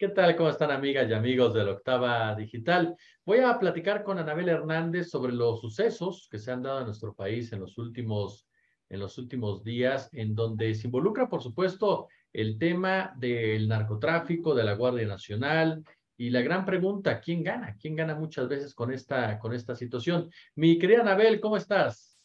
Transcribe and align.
¿Qué 0.00 0.08
tal? 0.08 0.34
¿Cómo 0.34 0.48
están 0.48 0.70
amigas 0.70 1.06
y 1.10 1.12
amigos 1.12 1.52
de 1.52 1.62
la 1.62 1.72
Octava 1.72 2.34
Digital? 2.34 2.96
Voy 3.22 3.40
a 3.40 3.58
platicar 3.58 4.02
con 4.02 4.16
Anabel 4.16 4.48
Hernández 4.48 5.10
sobre 5.10 5.34
los 5.34 5.60
sucesos 5.60 6.26
que 6.30 6.38
se 6.38 6.50
han 6.50 6.62
dado 6.62 6.78
en 6.78 6.86
nuestro 6.86 7.14
país 7.14 7.52
en 7.52 7.60
los 7.60 7.76
últimos, 7.76 8.46
en 8.88 8.98
los 8.98 9.18
últimos 9.18 9.62
días, 9.62 10.08
en 10.14 10.34
donde 10.34 10.74
se 10.74 10.86
involucra, 10.86 11.28
por 11.28 11.42
supuesto, 11.42 12.08
el 12.32 12.56
tema 12.56 13.12
del 13.18 13.68
narcotráfico, 13.68 14.54
de 14.54 14.64
la 14.64 14.72
Guardia 14.72 15.06
Nacional 15.06 15.84
y 16.16 16.30
la 16.30 16.40
gran 16.40 16.64
pregunta, 16.64 17.20
¿quién 17.20 17.42
gana? 17.42 17.76
¿Quién 17.78 17.94
gana 17.94 18.14
muchas 18.14 18.48
veces 18.48 18.74
con 18.74 18.94
esta, 18.94 19.38
con 19.38 19.52
esta 19.52 19.76
situación? 19.76 20.30
Mi 20.54 20.78
querida 20.78 21.02
Anabel, 21.02 21.40
¿cómo 21.40 21.58
estás? 21.58 22.16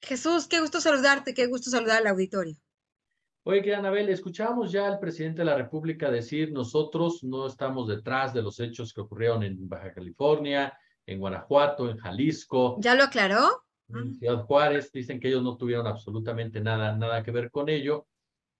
Jesús, 0.00 0.46
qué 0.46 0.60
gusto 0.60 0.80
saludarte, 0.80 1.34
qué 1.34 1.46
gusto 1.46 1.68
saludar 1.68 1.98
al 1.98 2.06
auditorio. 2.06 2.54
Oye, 3.46 3.60
querida 3.60 3.78
Anabel, 3.78 4.08
escuchábamos 4.08 4.72
ya 4.72 4.86
al 4.86 4.98
presidente 4.98 5.42
de 5.42 5.44
la 5.44 5.54
República 5.54 6.10
decir, 6.10 6.50
nosotros 6.50 7.22
no 7.22 7.46
estamos 7.46 7.86
detrás 7.88 8.32
de 8.32 8.40
los 8.40 8.58
hechos 8.58 8.94
que 8.94 9.02
ocurrieron 9.02 9.42
en 9.42 9.68
Baja 9.68 9.92
California, 9.92 10.72
en 11.04 11.18
Guanajuato, 11.20 11.90
en 11.90 11.98
Jalisco. 11.98 12.78
¿Ya 12.80 12.94
lo 12.94 13.04
aclaró? 13.04 13.64
En 13.90 14.14
Ciudad 14.14 14.46
Juárez, 14.46 14.90
dicen 14.90 15.20
que 15.20 15.28
ellos 15.28 15.42
no 15.42 15.58
tuvieron 15.58 15.86
absolutamente 15.86 16.58
nada, 16.62 16.96
nada 16.96 17.22
que 17.22 17.32
ver 17.32 17.50
con 17.50 17.68
ello. 17.68 18.06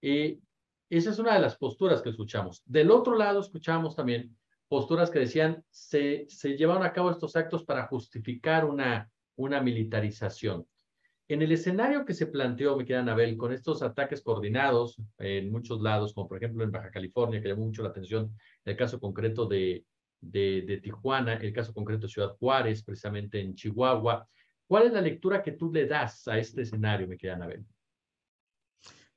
Y 0.02 0.42
esa 0.90 1.12
es 1.12 1.18
una 1.18 1.32
de 1.32 1.40
las 1.40 1.56
posturas 1.56 2.02
que 2.02 2.10
escuchamos. 2.10 2.62
Del 2.66 2.90
otro 2.90 3.16
lado, 3.16 3.40
escuchamos 3.40 3.96
también 3.96 4.36
posturas 4.68 5.10
que 5.10 5.20
decían, 5.20 5.64
se, 5.70 6.26
se 6.28 6.58
llevaron 6.58 6.82
a 6.82 6.92
cabo 6.92 7.10
estos 7.10 7.36
actos 7.36 7.64
para 7.64 7.86
justificar 7.86 8.66
una, 8.66 9.10
una 9.36 9.62
militarización. 9.62 10.66
En 11.26 11.40
el 11.40 11.52
escenario 11.52 12.04
que 12.04 12.12
se 12.12 12.26
planteó, 12.26 12.76
me 12.76 12.84
queda 12.84 13.00
Anabel, 13.00 13.38
con 13.38 13.52
estos 13.52 13.82
ataques 13.82 14.20
coordinados 14.20 15.00
en 15.18 15.50
muchos 15.50 15.80
lados, 15.80 16.12
como 16.12 16.28
por 16.28 16.36
ejemplo 16.36 16.64
en 16.64 16.70
Baja 16.70 16.90
California, 16.90 17.40
que 17.40 17.48
llamó 17.48 17.64
mucho 17.64 17.82
la 17.82 17.88
atención 17.88 18.36
el 18.64 18.76
caso 18.76 19.00
concreto 19.00 19.46
de, 19.46 19.84
Tijuana, 20.82 21.34
el 21.34 21.52
caso 21.54 21.72
concreto 21.72 22.02
de 22.02 22.12
Ciudad 22.12 22.36
Juárez, 22.38 22.82
precisamente 22.82 23.40
en 23.40 23.54
Chihuahua. 23.54 24.28
¿Cuál 24.66 24.86
es 24.86 24.92
la 24.92 25.00
lectura 25.00 25.42
que 25.42 25.52
tú 25.52 25.72
le 25.72 25.86
das 25.86 26.28
a 26.28 26.38
este 26.38 26.62
escenario, 26.62 27.08
me 27.08 27.16
queda 27.16 27.34
Anabel? 27.34 27.64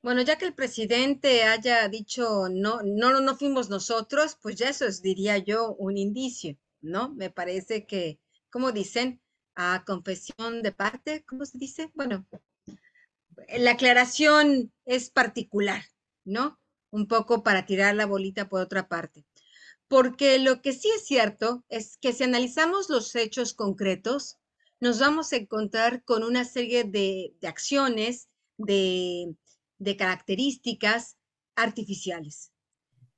Bueno, 0.00 0.22
ya 0.22 0.38
que 0.38 0.46
el 0.46 0.54
presidente 0.54 1.42
haya 1.42 1.88
dicho 1.88 2.48
no, 2.48 2.80
no, 2.82 3.20
no 3.20 3.36
fuimos 3.36 3.68
nosotros, 3.68 4.38
pues 4.40 4.56
ya 4.56 4.70
eso 4.70 4.86
es, 4.86 5.02
diría 5.02 5.36
yo, 5.36 5.74
un 5.74 5.98
indicio, 5.98 6.56
¿no? 6.80 7.12
Me 7.14 7.28
parece 7.30 7.84
que, 7.84 8.18
como 8.48 8.72
dicen, 8.72 9.20
a 9.60 9.82
confesión 9.84 10.62
de 10.62 10.70
parte, 10.70 11.24
¿cómo 11.24 11.44
se 11.44 11.58
dice? 11.58 11.90
Bueno, 11.94 12.24
la 13.56 13.72
aclaración 13.72 14.72
es 14.84 15.10
particular, 15.10 15.82
¿no? 16.24 16.60
Un 16.90 17.08
poco 17.08 17.42
para 17.42 17.66
tirar 17.66 17.96
la 17.96 18.06
bolita 18.06 18.48
por 18.48 18.60
otra 18.60 18.88
parte. 18.88 19.26
Porque 19.88 20.38
lo 20.38 20.62
que 20.62 20.72
sí 20.72 20.88
es 20.94 21.04
cierto 21.04 21.64
es 21.68 21.96
que 22.00 22.12
si 22.12 22.22
analizamos 22.22 22.88
los 22.88 23.12
hechos 23.16 23.52
concretos, 23.52 24.36
nos 24.78 25.00
vamos 25.00 25.32
a 25.32 25.36
encontrar 25.36 26.04
con 26.04 26.22
una 26.22 26.44
serie 26.44 26.84
de, 26.84 27.34
acciones, 27.42 28.28
de, 28.58 29.34
de, 29.78 29.96
características 29.96 31.16
artificiales. 31.56 32.52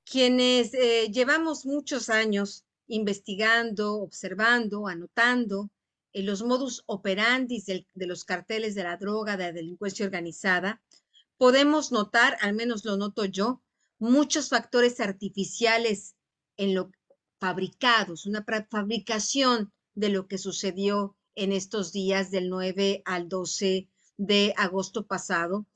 Quienes 0.07 0.73
eh, 0.73 1.11
llevamos 1.13 1.67
muchos 1.67 2.09
años 2.09 2.65
investigando, 2.87 3.97
observando, 3.97 4.89
anotando, 4.89 5.71
en 6.13 6.27
los 6.27 6.43
modus 6.43 6.83
operandi 6.87 7.63
de 7.95 8.07
los 8.07 8.25
carteles 8.25 8.75
de 8.75 8.85
la 8.85 8.97
droga, 8.97 9.37
de 9.37 9.45
la 9.45 9.53
delincuencia 9.53 10.05
organizada, 10.05 10.83
podemos 11.37 11.93
notar, 11.93 12.37
al 12.41 12.55
menos 12.55 12.85
lo 12.85 12.97
noto 12.97 13.25
yo, 13.25 13.63
muchos 13.99 14.49
factores 14.49 15.01
artificiales 15.01 16.17
en 16.57 16.75
lo 16.75 16.91
fabricados, 17.41 18.27
una 18.27 18.45
fabricación 18.71 19.73
de 19.95 20.11
lo 20.11 20.29
que 20.29 20.39
sucedió 20.39 21.17
en 21.35 21.53
estos 21.53 21.93
días 21.93 22.31
del 22.31 22.51
9 22.51 23.03
al 23.07 23.29
12 23.29 23.89
de 24.19 24.55
agosto 24.57 25.07
pasado. 25.07 25.67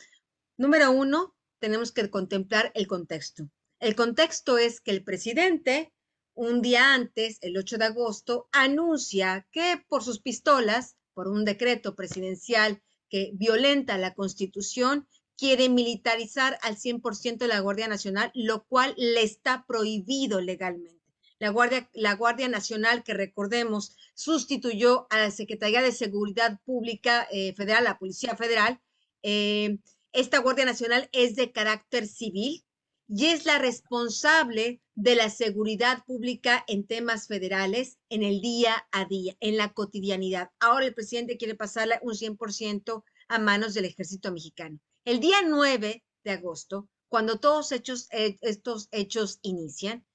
Número 0.58 0.90
uno, 0.90 1.34
tenemos 1.58 1.90
que 1.92 2.10
contemplar 2.10 2.70
el 2.74 2.86
contexto. 2.86 3.48
El 3.80 3.96
contexto 3.96 4.58
es 4.58 4.80
que 4.80 4.90
el 4.90 5.02
presidente 5.02 5.92
un 6.34 6.62
día 6.62 6.94
antes, 6.94 7.38
el 7.40 7.56
8 7.56 7.78
de 7.78 7.84
agosto, 7.86 8.48
anuncia 8.52 9.46
que 9.52 9.82
por 9.88 10.02
sus 10.02 10.20
pistolas, 10.20 10.96
por 11.12 11.28
un 11.28 11.44
decreto 11.44 11.94
presidencial 11.94 12.82
que 13.08 13.30
violenta 13.34 13.98
la 13.98 14.14
Constitución, 14.14 15.06
quiere 15.36 15.68
militarizar 15.68 16.58
al 16.62 16.76
100% 16.76 17.46
la 17.46 17.60
Guardia 17.60 17.88
Nacional, 17.88 18.30
lo 18.34 18.64
cual 18.64 18.94
le 18.96 19.22
está 19.22 19.64
prohibido 19.66 20.40
legalmente. 20.40 21.02
La 21.38 21.50
Guardia, 21.50 21.90
la 21.92 22.14
Guardia 22.14 22.48
Nacional, 22.48 23.02
que 23.02 23.14
recordemos, 23.14 23.96
sustituyó 24.14 25.06
a 25.10 25.18
la 25.18 25.30
Secretaría 25.30 25.82
de 25.82 25.92
Seguridad 25.92 26.60
Pública 26.64 27.26
eh, 27.30 27.54
Federal, 27.54 27.84
la 27.84 27.98
Policía 27.98 28.36
Federal. 28.36 28.80
Eh, 29.22 29.78
esta 30.12 30.38
Guardia 30.38 30.64
Nacional 30.64 31.08
es 31.12 31.34
de 31.34 31.50
carácter 31.50 32.06
civil, 32.06 32.63
y 33.08 33.26
es 33.26 33.44
la 33.44 33.58
responsable 33.58 34.80
de 34.94 35.14
la 35.14 35.28
seguridad 35.28 36.04
pública 36.06 36.64
en 36.66 36.86
temas 36.86 37.26
federales 37.26 37.98
en 38.08 38.22
el 38.22 38.40
día 38.40 38.86
a 38.92 39.04
día, 39.04 39.36
en 39.40 39.56
la 39.56 39.72
cotidianidad. 39.72 40.50
Ahora 40.60 40.86
el 40.86 40.94
presidente 40.94 41.36
quiere 41.36 41.54
pasarla 41.54 41.98
un 42.02 42.14
100% 42.14 43.04
a 43.28 43.38
manos 43.38 43.74
del 43.74 43.86
ejército 43.86 44.32
mexicano. 44.32 44.78
El 45.04 45.20
día 45.20 45.42
9 45.44 46.04
de 46.24 46.30
agosto, 46.30 46.88
cuando 47.08 47.38
todos 47.38 47.72
eh, 47.72 48.38
estos 48.40 48.88
hechos 48.90 49.38
inician, 49.42 50.06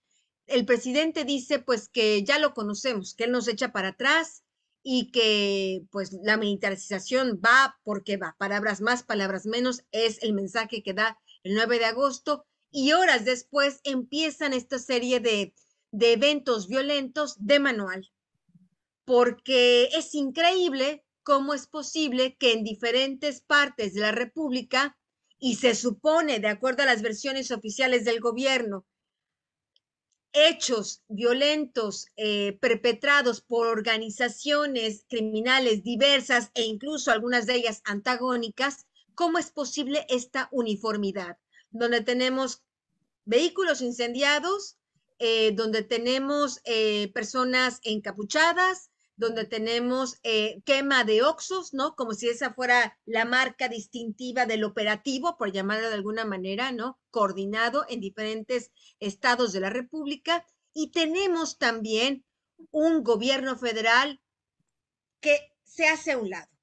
el 0.47 0.65
presidente 0.65 1.25
dice 1.25 1.59
pues 1.59 1.89
que 1.89 2.23
ya 2.23 2.39
lo 2.39 2.53
conocemos, 2.53 3.13
que 3.13 3.25
él 3.25 3.31
nos 3.31 3.47
echa 3.47 3.71
para 3.71 3.89
atrás 3.89 4.43
y 4.81 5.11
que 5.11 5.83
pues 5.91 6.13
la 6.23 6.37
militarización 6.37 7.39
va 7.45 7.77
porque 7.83 8.17
va, 8.17 8.35
palabras 8.39 8.81
más, 8.81 9.03
palabras 9.03 9.45
menos, 9.45 9.83
es 9.91 10.23
el 10.23 10.33
mensaje 10.33 10.81
que 10.81 10.93
da 10.93 11.19
el 11.43 11.53
9 11.53 11.79
de 11.79 11.85
agosto 11.85 12.47
y 12.71 12.91
horas 12.91 13.25
después 13.25 13.79
empiezan 13.83 14.53
esta 14.53 14.79
serie 14.79 15.19
de, 15.19 15.53
eventos 15.91 16.67
violentos 16.67 17.35
de 17.39 17.59
manual, 17.59 18.11
porque 19.05 19.89
es 19.93 20.13
increíble 20.13 21.03
cómo 21.23 21.53
es 21.53 21.67
posible 21.67 22.35
que 22.37 22.53
en 22.53 22.63
diferentes 22.63 23.41
partes 23.41 23.93
de 23.93 24.01
la 24.01 24.11
República, 24.11 24.97
y 25.39 25.55
se 25.55 25.73
supone, 25.73 26.39
de 26.39 26.49
acuerdo 26.49 26.83
a 26.83 26.85
las 26.85 27.01
versiones 27.01 27.49
oficiales 27.51 28.03
del 28.03 28.19
gobierno, 28.19 28.85
hechos 30.33 31.01
violentos 31.07 32.07
eh, 32.17 32.57
perpetrados 32.61 33.41
por 33.41 33.67
organizaciones 33.67 35.05
criminales 35.09 35.81
diversas 35.81 36.51
e 36.53 36.63
incluso 36.63 37.11
algunas 37.11 37.45
de 37.47 37.55
ellas 37.55 37.81
antagónicas, 37.85 38.85
¿cómo 39.15 39.39
es 39.39 39.49
posible 39.49 40.05
esta 40.09 40.49
uniformidad? 40.51 41.37
Donde 41.71 42.01
tenemos 42.01 42.63
vehículos 43.25 43.81
incendiados, 43.81 44.77
eh, 45.19 45.51
donde 45.53 45.83
tenemos 45.83 46.61
eh, 46.65 47.11
personas 47.13 47.79
encapuchadas, 47.83 48.89
donde 49.17 49.43
tenemos 49.43 50.17
eh, 50.23 50.61
quema 50.63 51.03
de 51.03 51.23
oxos, 51.23 51.73
¿no? 51.73 51.95
Como 51.95 52.13
si 52.13 52.29
esa 52.29 52.53
fuera 52.53 52.97
la 53.05 53.25
marca 53.25 53.67
distintiva 53.67 54.45
del 54.45 54.63
operativo, 54.63 55.37
por 55.37 55.51
llamarlo 55.51 55.89
de 55.89 55.95
alguna 55.95 56.23
manera, 56.23 56.71
¿no? 56.71 56.99
Coordinado 57.11 57.85
en 57.89 57.99
diferentes 57.99 58.71
estados 59.01 59.51
de 59.51 59.59
la 59.59 59.69
República. 59.69 60.45
Y 60.73 60.91
tenemos 60.91 61.57
también 61.57 62.23
un 62.71 63.03
gobierno 63.03 63.57
federal 63.57 64.21
que 65.19 65.51
se 65.63 65.87
hace 65.87 66.13
a 66.13 66.17
un 66.17 66.29
lado 66.29 66.58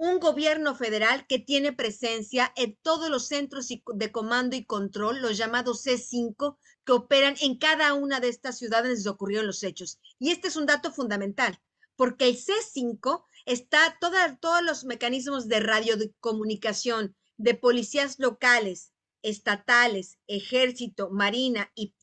un 0.00 0.18
gobierno 0.18 0.74
federal 0.74 1.26
que 1.26 1.38
tiene 1.38 1.74
presencia 1.74 2.54
en 2.56 2.74
todos 2.80 3.10
los 3.10 3.28
centros 3.28 3.68
de 3.68 4.10
comando 4.10 4.56
y 4.56 4.64
control, 4.64 5.20
los 5.20 5.36
llamados 5.36 5.84
C5, 5.84 6.56
que 6.86 6.92
operan 6.92 7.34
en 7.42 7.58
cada 7.58 7.92
una 7.92 8.18
de 8.18 8.30
estas 8.30 8.56
ciudades 8.56 9.04
donde 9.04 9.10
ocurrieron 9.10 9.46
los 9.46 9.62
hechos. 9.62 10.00
Y 10.18 10.30
este 10.30 10.48
es 10.48 10.56
un 10.56 10.64
dato 10.64 10.90
fundamental, 10.90 11.60
porque 11.96 12.30
el 12.30 12.38
C5 12.38 13.24
está 13.44 13.98
todos 14.40 14.62
los 14.62 14.84
mecanismos 14.84 15.48
de 15.48 15.60
radiocomunicación 15.60 17.14
de 17.36 17.54
policías 17.54 18.18
locales, 18.18 18.94
estatales, 19.20 20.18
ejército, 20.28 21.10
marina 21.10 21.70
y, 21.74 21.94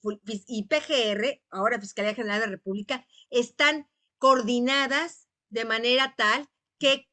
y 0.45 0.67
PGR, 0.67 1.41
ahora 1.49 1.81
Fiscalía 1.81 2.13
General 2.13 2.41
de 2.41 2.45
la 2.45 2.51
República, 2.51 3.07
están 3.31 3.89
coordinadas 4.19 5.27
de 5.49 5.65
manera 5.65 6.13
tal 6.15 6.47
que 6.77 7.07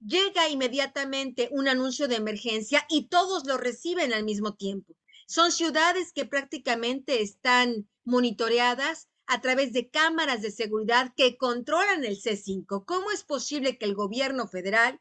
llega 0.00 0.48
inmediatamente 0.48 1.48
un 1.52 1.68
anuncio 1.68 2.08
de 2.08 2.16
emergencia 2.16 2.84
y 2.88 3.08
todos 3.08 3.46
lo 3.46 3.56
reciben 3.58 4.12
al 4.12 4.24
mismo 4.24 4.54
tiempo. 4.54 4.94
Son 5.26 5.52
ciudades 5.52 6.12
que 6.12 6.26
prácticamente 6.26 7.22
están 7.22 7.88
monitoreadas 8.04 9.08
a 9.26 9.40
través 9.40 9.72
de 9.72 9.88
cámaras 9.88 10.42
de 10.42 10.50
seguridad 10.50 11.12
que 11.16 11.36
controlan 11.36 12.04
el 12.04 12.20
C5. 12.20 12.84
¿Cómo 12.84 13.12
es 13.12 13.22
posible 13.22 13.78
que 13.78 13.84
el 13.84 13.94
gobierno 13.94 14.48
federal, 14.48 15.00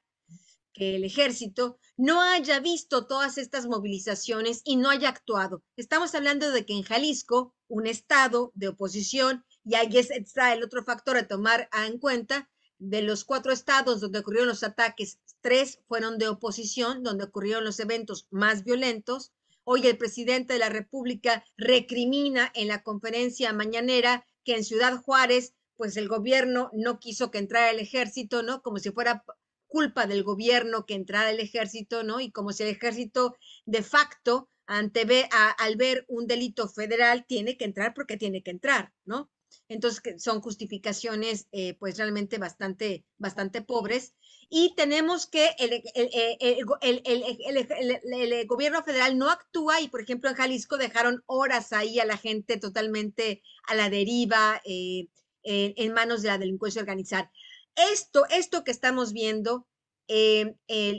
que 0.73 0.95
el 0.95 1.03
ejército 1.03 1.79
no 1.97 2.21
haya 2.21 2.59
visto 2.59 3.07
todas 3.07 3.37
estas 3.37 3.65
movilizaciones 3.65 4.61
y 4.63 4.77
no 4.77 4.89
haya 4.89 5.09
actuado. 5.09 5.63
Estamos 5.75 6.15
hablando 6.15 6.51
de 6.51 6.65
que 6.65 6.73
en 6.73 6.83
Jalisco, 6.83 7.55
un 7.67 7.87
estado 7.87 8.51
de 8.55 8.69
oposición, 8.69 9.43
y 9.65 9.75
ahí 9.75 9.89
está 9.97 10.53
el 10.53 10.63
otro 10.63 10.83
factor 10.83 11.17
a 11.17 11.27
tomar 11.27 11.69
en 11.85 11.97
cuenta, 11.97 12.49
de 12.79 13.01
los 13.01 13.25
cuatro 13.25 13.51
estados 13.51 13.99
donde 13.99 14.19
ocurrieron 14.19 14.47
los 14.47 14.63
ataques, 14.63 15.19
tres 15.41 15.79
fueron 15.87 16.17
de 16.17 16.29
oposición, 16.29 17.03
donde 17.03 17.25
ocurrieron 17.25 17.65
los 17.65 17.79
eventos 17.79 18.27
más 18.31 18.63
violentos. 18.63 19.31
Hoy 19.65 19.85
el 19.85 19.97
presidente 19.97 20.53
de 20.53 20.59
la 20.59 20.69
República 20.69 21.43
recrimina 21.57 22.51
en 22.55 22.69
la 22.69 22.81
conferencia 22.81 23.53
mañanera 23.53 24.25
que 24.43 24.55
en 24.55 24.63
Ciudad 24.63 25.01
Juárez, 25.01 25.53
pues 25.75 25.97
el 25.97 26.07
gobierno 26.07 26.71
no 26.73 26.99
quiso 26.99 27.31
que 27.31 27.37
entrara 27.37 27.69
el 27.69 27.79
ejército, 27.79 28.43
¿no? 28.43 28.61
Como 28.61 28.79
si 28.79 28.91
fuera 28.91 29.23
culpa 29.67 30.07
del 30.07 30.23
gobierno 30.23 30.85
que 30.85 30.95
entrara 30.95 31.29
el 31.29 31.39
ejército, 31.39 32.03
¿no? 32.03 32.19
Y 32.19 32.31
como 32.31 32.51
si 32.53 32.63
el 32.63 32.69
ejército 32.69 33.35
de 33.65 33.83
facto, 33.83 34.49
ante 34.65 35.05
al 35.31 35.75
ver 35.75 36.05
un 36.07 36.27
delito 36.27 36.67
federal, 36.67 37.25
tiene 37.27 37.57
que 37.57 37.65
entrar 37.65 37.93
porque 37.93 38.17
tiene 38.17 38.41
que 38.41 38.51
entrar, 38.51 38.93
¿no? 39.05 39.29
Entonces, 39.67 40.21
son 40.21 40.41
justificaciones, 40.41 41.47
eh, 41.51 41.75
pues 41.75 41.97
realmente 41.97 42.37
bastante, 42.37 43.05
bastante 43.17 43.61
pobres. 43.61 44.15
Y 44.49 44.73
tenemos 44.75 45.27
que 45.27 45.51
el, 45.59 45.83
el, 46.41 48.47
gobierno 48.47 48.83
federal 48.83 49.17
no 49.17 49.29
actúa 49.29 49.79
y, 49.79 49.89
por 49.89 50.01
ejemplo, 50.01 50.29
en 50.29 50.35
Jalisco 50.35 50.77
dejaron 50.77 51.23
horas 51.27 51.71
ahí 51.71 51.99
a 51.99 52.05
la 52.05 52.17
gente 52.17 52.57
totalmente 52.57 53.43
a 53.67 53.75
la 53.75 53.91
deriva, 53.91 54.59
eh, 54.65 55.07
en 55.43 55.93
manos 55.93 56.23
de 56.23 56.29
la 56.29 56.39
delincuencia 56.39 56.81
organizada. 56.81 57.31
Esto, 57.75 58.25
esto 58.29 58.63
que 58.63 58.71
estamos 58.71 59.13
viendo, 59.13 59.67
eh, 60.07 60.55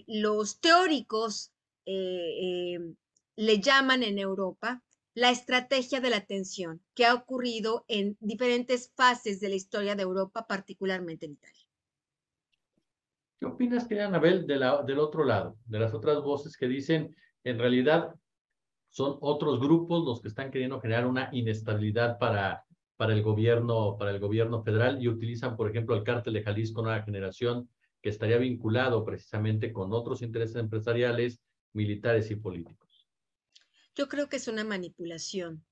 los 0.07 0.61
teóricos 0.61 1.53
le 1.85 3.61
llaman 3.61 4.05
en 4.05 4.21
Europa 4.21 4.81
la 5.15 5.31
estrategia 5.31 6.01
de 6.01 6.11
la 6.11 6.19
atención 6.19 6.81
que 6.95 7.05
ha 7.05 7.15
ocurrido 7.15 7.85
en 7.89 8.17
diferentes 8.21 8.93
fases 8.95 9.41
de 9.41 9.49
la 9.49 9.57
historia 9.57 9.97
de 9.97 10.03
Europa, 10.03 10.47
particularmente 10.47 11.27
en 11.27 11.33
Italia. 11.33 11.67
¿Qué 13.41 13.47
opinas, 13.47 13.89
querida 13.89 14.07
Anabel, 14.07 14.47
de 14.47 14.55
del 14.87 14.99
otro 14.99 15.25
lado, 15.25 15.57
de 15.65 15.79
las 15.79 15.95
otras 15.95 16.23
voces 16.23 16.57
que 16.57 16.69
dicen, 16.69 17.17
en 17.43 17.59
realidad 17.59 18.15
son 18.91 19.17
otros 19.21 19.61
grupos 19.61 20.05
los 20.05 20.21
que 20.21 20.29
están 20.29 20.51
queriendo 20.51 20.81
generar 20.81 21.07
una 21.07 21.29
inestabilidad 21.33 22.19
para, 22.19 22.65
para, 22.97 23.15
el, 23.15 23.23
gobierno, 23.23 23.97
para 23.99 24.11
el 24.11 24.21
gobierno 24.21 24.63
federal 24.63 25.03
y 25.03 25.09
utilizan, 25.09 25.57
por 25.57 25.71
ejemplo, 25.71 25.97
el 25.97 26.05
cártel 26.05 26.35
de 26.35 26.43
Jalisco 26.43 26.83
Nueva 26.83 27.03
Generación, 27.03 27.69
que 28.03 28.11
estaría 28.11 28.39
vinculado 28.39 29.05
precisamente 29.05 29.73
con 29.73 29.93
otros 29.93 30.23
intereses 30.23 30.57
empresariales, 30.57 31.41
militares 31.73 32.31
y 32.31 32.37
políticos? 32.37 32.80
Yo 34.01 34.09
creo 34.09 34.31
que 34.31 34.39
es 34.39 34.49
una 34.49 34.65
manipulación. 34.65 35.63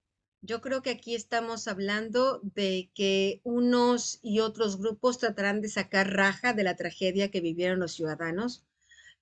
Yo 0.42 0.60
creo 0.60 0.82
que 0.82 0.90
aquí 0.90 1.14
estamos 1.14 1.66
hablando 1.66 2.42
de 2.42 2.90
que 2.94 3.40
unos 3.42 4.18
y 4.20 4.40
otros 4.40 4.76
grupos 4.76 5.16
tratarán 5.16 5.62
de 5.62 5.70
sacar 5.70 6.12
raja 6.12 6.52
de 6.52 6.62
la 6.62 6.76
tragedia 6.76 7.30
que 7.30 7.40
vivieron 7.40 7.78
los 7.78 7.92
ciudadanos, 7.92 8.66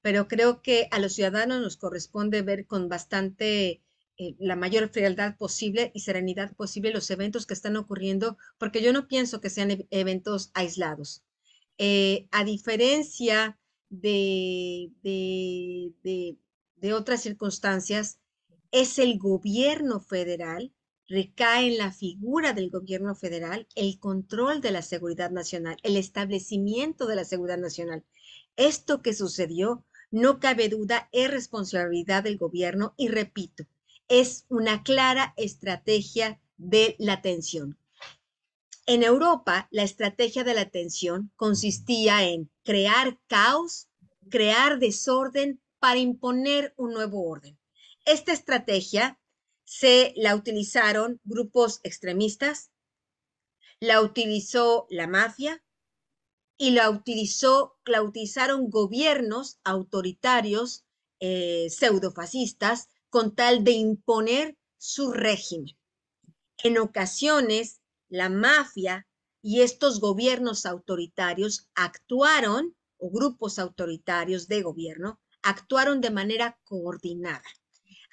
pero 0.02 0.26
creo 0.26 0.60
que 0.60 0.88
a 0.90 0.98
los 0.98 1.12
ciudadanos 1.12 1.60
nos 1.60 1.76
corresponde 1.76 2.42
ver 2.42 2.66
con 2.66 2.88
bastante 2.88 3.80
eh, 4.18 4.34
la 4.40 4.56
mayor 4.56 4.88
frialdad 4.88 5.36
posible 5.36 5.92
y 5.94 6.00
serenidad 6.00 6.56
posible 6.56 6.90
los 6.90 7.08
eventos 7.08 7.46
que 7.46 7.54
están 7.54 7.76
ocurriendo, 7.76 8.36
porque 8.58 8.82
yo 8.82 8.92
no 8.92 9.06
pienso 9.06 9.40
que 9.40 9.50
sean 9.50 9.70
e-, 9.70 9.86
eventos 9.90 10.50
aislados. 10.52 11.22
Eh, 11.78 12.26
a 12.32 12.42
diferencia 12.42 13.56
de, 13.88 14.90
de, 15.04 16.36
de 16.74 16.92
otras 16.92 17.22
circunstancias, 17.22 18.18
es 18.76 18.98
el 18.98 19.18
gobierno 19.18 20.00
federal, 20.00 20.70
recae 21.08 21.68
en 21.68 21.78
la 21.78 21.92
figura 21.92 22.52
del 22.52 22.68
gobierno 22.68 23.14
federal 23.14 23.66
el 23.74 23.98
control 23.98 24.60
de 24.60 24.70
la 24.70 24.82
seguridad 24.82 25.30
nacional, 25.30 25.78
el 25.82 25.96
establecimiento 25.96 27.06
de 27.06 27.16
la 27.16 27.24
seguridad 27.24 27.56
nacional. 27.56 28.04
Esto 28.54 29.00
que 29.00 29.14
sucedió, 29.14 29.82
no 30.10 30.40
cabe 30.40 30.68
duda, 30.68 31.08
es 31.12 31.30
responsabilidad 31.30 32.24
del 32.24 32.36
gobierno 32.36 32.92
y 32.98 33.08
repito, 33.08 33.64
es 34.08 34.44
una 34.50 34.82
clara 34.82 35.32
estrategia 35.38 36.38
de 36.58 36.96
la 36.98 37.22
tensión. 37.22 37.78
En 38.84 39.02
Europa, 39.02 39.68
la 39.70 39.84
estrategia 39.84 40.44
de 40.44 40.52
la 40.52 40.68
tensión 40.68 41.32
consistía 41.36 42.28
en 42.28 42.50
crear 42.62 43.18
caos, 43.26 43.88
crear 44.28 44.78
desorden 44.78 45.62
para 45.78 45.98
imponer 45.98 46.74
un 46.76 46.92
nuevo 46.92 47.26
orden. 47.26 47.56
Esta 48.06 48.32
estrategia 48.32 49.18
se 49.64 50.12
la 50.14 50.36
utilizaron 50.36 51.20
grupos 51.24 51.80
extremistas, 51.82 52.70
la 53.80 54.00
utilizó 54.00 54.86
la 54.90 55.08
mafia 55.08 55.64
y 56.56 56.70
la 56.70 56.88
utilizó, 56.88 57.76
la 57.84 58.02
utilizaron 58.02 58.70
gobiernos 58.70 59.58
autoritarios, 59.64 60.84
eh, 61.18 61.66
pseudofascistas, 61.68 62.86
con 63.10 63.34
tal 63.34 63.64
de 63.64 63.72
imponer 63.72 64.56
su 64.78 65.10
régimen. 65.10 65.76
En 66.62 66.78
ocasiones, 66.78 67.80
la 68.08 68.28
mafia 68.28 69.08
y 69.42 69.62
estos 69.62 69.98
gobiernos 69.98 70.64
autoritarios 70.64 71.68
actuaron, 71.74 72.76
o 72.98 73.10
grupos 73.10 73.58
autoritarios 73.58 74.46
de 74.46 74.62
gobierno, 74.62 75.20
actuaron 75.42 76.00
de 76.00 76.10
manera 76.10 76.56
coordinada. 76.62 77.42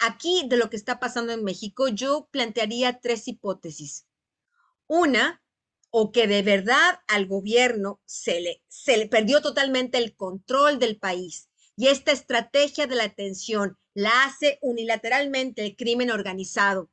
Aquí 0.06 0.44
de 0.50 0.58
lo 0.58 0.70
que 0.70 0.76
está 0.76 1.00
pasando 1.00 1.32
en 1.32 1.46
México, 1.46 1.88
yo 1.88 2.28
plantearía 2.30 3.00
tres 3.00 3.26
hipótesis. 3.30 4.06
Una, 4.86 5.42
o 5.92 6.12
que 6.12 6.28
de 6.28 6.42
verdad 6.42 7.00
al 7.08 7.26
gobierno 7.26 8.02
se 8.06 8.42
le, 8.42 8.64
se 8.68 8.98
le 8.98 9.08
perdió 9.08 9.42
totalmente 9.42 9.98
el 9.98 10.14
control 10.18 10.78
del 10.78 11.00
país 11.00 11.50
y 11.78 11.88
esta 11.88 12.12
estrategia 12.12 12.86
de 12.86 12.96
la 12.96 13.06
atención 13.06 13.78
la 13.94 14.26
hace 14.26 14.60
unilateralmente 14.62 15.64
el 15.64 15.78
crimen 15.78 16.12
organizado 16.12 16.92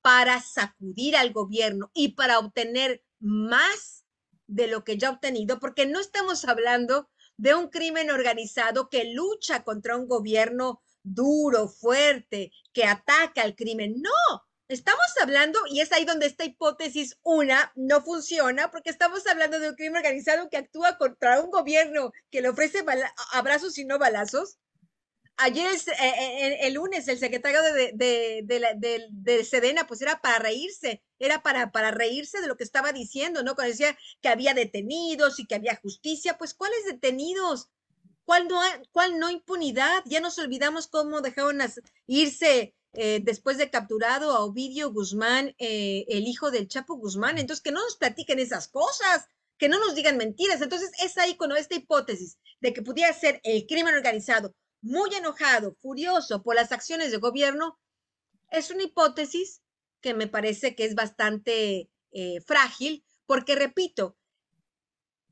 para 0.00 0.40
sacudir 0.40 1.14
al 1.14 1.34
gobierno 1.34 1.90
y 1.92 2.14
para 2.14 2.38
obtener 2.38 3.04
más 3.18 4.06
de 4.46 4.66
lo 4.66 4.82
que 4.82 4.96
ya 4.96 5.08
ha 5.08 5.12
obtenido, 5.12 5.60
porque 5.60 5.84
no 5.84 6.00
estamos 6.00 6.46
hablando 6.46 7.10
de 7.36 7.54
un 7.54 7.68
crimen 7.68 8.10
organizado 8.10 8.88
que 8.88 9.12
lucha 9.12 9.62
contra 9.62 9.96
un 9.98 10.08
gobierno 10.08 10.80
duro, 11.06 11.68
fuerte, 11.68 12.50
que 12.72 12.84
ataca 12.84 13.42
al 13.42 13.54
crimen. 13.54 14.02
No, 14.02 14.44
estamos 14.68 15.06
hablando, 15.22 15.58
y 15.70 15.80
es 15.80 15.92
ahí 15.92 16.04
donde 16.04 16.26
esta 16.26 16.44
hipótesis 16.44 17.18
una 17.22 17.72
no 17.76 18.02
funciona, 18.02 18.70
porque 18.70 18.90
estamos 18.90 19.26
hablando 19.26 19.58
de 19.60 19.70
un 19.70 19.76
crimen 19.76 19.96
organizado 19.96 20.50
que 20.50 20.56
actúa 20.56 20.98
contra 20.98 21.40
un 21.40 21.50
gobierno 21.50 22.12
que 22.30 22.42
le 22.42 22.48
ofrece 22.48 22.84
abrazos 23.32 23.78
y 23.78 23.84
no 23.84 23.98
balazos. 23.98 24.58
Ayer, 25.38 25.66
eh, 25.70 25.92
eh, 26.00 26.58
el, 26.62 26.74
lunes, 26.74 27.06
el 27.08 27.18
secretario 27.18 27.62
de, 27.62 27.92
de, 27.94 29.08
de, 29.10 29.44
Sedena, 29.44 29.86
pues 29.86 30.00
era 30.00 30.18
para 30.22 30.38
reírse, 30.38 31.02
era 31.18 31.42
para, 31.42 31.70
para 31.72 31.90
reírse 31.90 32.40
de 32.40 32.46
lo 32.46 32.56
que 32.56 32.64
estaba 32.64 32.90
diciendo, 32.92 33.42
¿no? 33.42 33.54
Cuando 33.54 33.72
decía 33.72 33.98
que 34.22 34.30
había 34.30 34.54
detenidos 34.54 35.38
y 35.38 35.46
que 35.46 35.56
había 35.56 35.76
justicia, 35.76 36.38
pues 36.38 36.54
¿cuáles 36.54 36.86
detenidos? 36.86 37.68
¿Cuál 38.26 39.18
no, 39.18 39.30
impunidad? 39.30 40.02
Ya 40.04 40.20
nos 40.20 40.38
olvidamos 40.38 40.88
cómo 40.88 41.20
dejaron 41.20 41.60
irse 42.06 42.74
eh, 42.92 43.20
después 43.22 43.56
de 43.56 43.70
capturado 43.70 44.32
a 44.32 44.44
Ovidio 44.44 44.92
Guzmán, 44.92 45.54
eh, 45.58 46.04
el 46.08 46.26
hijo 46.26 46.50
del 46.50 46.66
Chapo 46.66 46.96
Guzmán. 46.96 47.38
Entonces, 47.38 47.62
que 47.62 47.70
no 47.70 47.82
nos 47.82 47.96
platiquen 47.96 48.40
esas 48.40 48.66
cosas, 48.66 49.28
que 49.58 49.68
no 49.68 49.78
nos 49.78 49.94
digan 49.94 50.16
mentiras. 50.16 50.60
Entonces, 50.60 50.90
es 51.02 51.16
ahí 51.18 51.38
esta 51.56 51.76
hipótesis 51.76 52.36
de 52.60 52.72
que 52.72 52.82
pudiera 52.82 53.12
ser 53.12 53.40
el 53.44 53.64
crimen 53.66 53.94
organizado 53.94 54.54
muy 54.82 55.14
enojado, 55.14 55.76
furioso 55.80 56.42
por 56.42 56.56
las 56.56 56.72
acciones 56.72 57.12
del 57.12 57.20
gobierno, 57.20 57.78
es 58.50 58.70
una 58.70 58.84
hipótesis 58.84 59.62
que 60.00 60.14
me 60.14 60.26
parece 60.26 60.74
que 60.74 60.84
es 60.84 60.94
bastante 60.94 61.90
eh, 62.12 62.40
frágil, 62.40 63.04
porque 63.26 63.54
repito, 63.54 64.15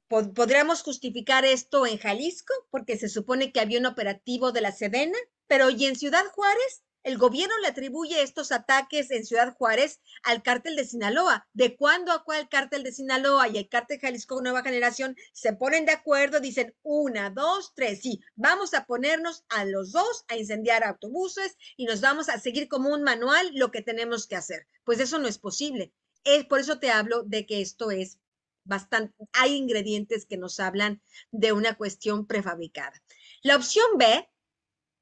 podríamos 0.08 0.82
justificar 0.82 1.44
esto 1.44 1.87
en 1.87 1.99
Jalisco, 1.99 2.52
porque 2.70 2.96
se 2.96 3.08
supone 3.08 3.52
que 3.52 3.61
había 3.61 3.80
un 3.80 3.87
operativo 3.87 4.52
de 4.52 4.61
la 4.61 4.73
Sedena, 4.73 5.18
pero 5.46 5.70
y 5.70 5.87
en 5.87 5.96
Ciudad 5.96 6.25
Juárez, 6.32 6.84
el 7.04 7.18
gobierno 7.18 7.54
le 7.58 7.68
atribuye 7.68 8.23
estos 8.23 8.50
ataques 8.50 9.11
en 9.11 9.26
Ciudad 9.26 9.54
Juárez 9.54 10.00
al 10.23 10.42
cártel 10.42 10.75
de 10.75 10.87
Sinaloa. 10.87 11.46
¿De 11.52 11.76
cuándo 11.76 12.12
a 12.12 12.25
cuál 12.25 12.49
cártel 12.49 12.82
de 12.82 12.92
Sinaloa 12.92 13.46
y 13.49 13.58
el 13.58 13.68
cártel 13.68 14.00
Jalisco 14.00 14.40
Nueva 14.40 14.62
Generación 14.62 15.14
se 15.34 15.52
ponen 15.52 15.84
de 15.84 15.92
acuerdo? 15.92 16.40
Dicen 16.40 16.75
una, 16.82 17.28
dos, 17.28 17.75
tres, 17.75 18.00
sí, 18.00 18.20
vamos 18.37 18.73
a 18.73 18.87
ponernos 18.87 19.44
a 19.50 19.66
los 19.66 19.92
dos 19.92 20.25
a 20.28 20.37
incendiar 20.38 20.82
autobuses 20.82 21.58
y 21.76 21.84
nos 21.84 22.00
vamos 22.00 22.30
a 22.30 22.40
seguir 22.40 22.68
como 22.68 22.88
un 22.88 23.02
manual 23.02 23.50
lo 23.52 23.70
que 23.70 23.82
tenemos 23.82 24.26
que 24.26 24.37
hacer. 24.37 24.66
Pues 24.84 24.99
eso 24.99 25.18
no 25.18 25.28
es 25.28 25.37
posible. 25.37 25.92
Es, 26.25 26.46
por 26.46 26.58
eso 26.58 26.78
te 26.78 26.90
hablo 26.90 27.23
de 27.23 27.44
que 27.44 27.61
esto 27.61 27.90
es 27.90 28.18
hay 29.33 29.54
ingredientes 29.54 30.26
que 30.26 30.37
nos 30.37 30.61
hablan 30.61 31.02
de 31.30 31.52
una 31.52 31.76
cuestión 31.76 32.26
prefabricada. 32.26 33.02
La 33.42 33.56
opción 33.56 33.87
B 33.99 34.28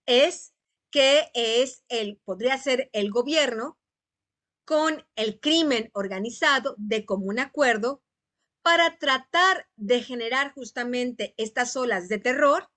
es 0.06 0.52
que 0.90 1.30
es 1.34 1.84
el, 1.88 2.18
podría 2.24 2.58
ser 2.58 2.90
el 2.92 3.10
gobierno 3.10 3.78
con 4.64 5.04
el 5.16 5.40
crimen 5.40 5.90
organizado 5.94 6.74
de 6.78 7.04
común 7.04 7.38
acuerdo 7.38 8.02
para 8.62 8.96
tratar 8.98 9.68
de 9.76 10.02
generar 10.02 10.52
justamente 10.52 11.34
estas 11.36 11.76
olas 11.76 12.08
de 12.08 12.18
terror 12.18 12.68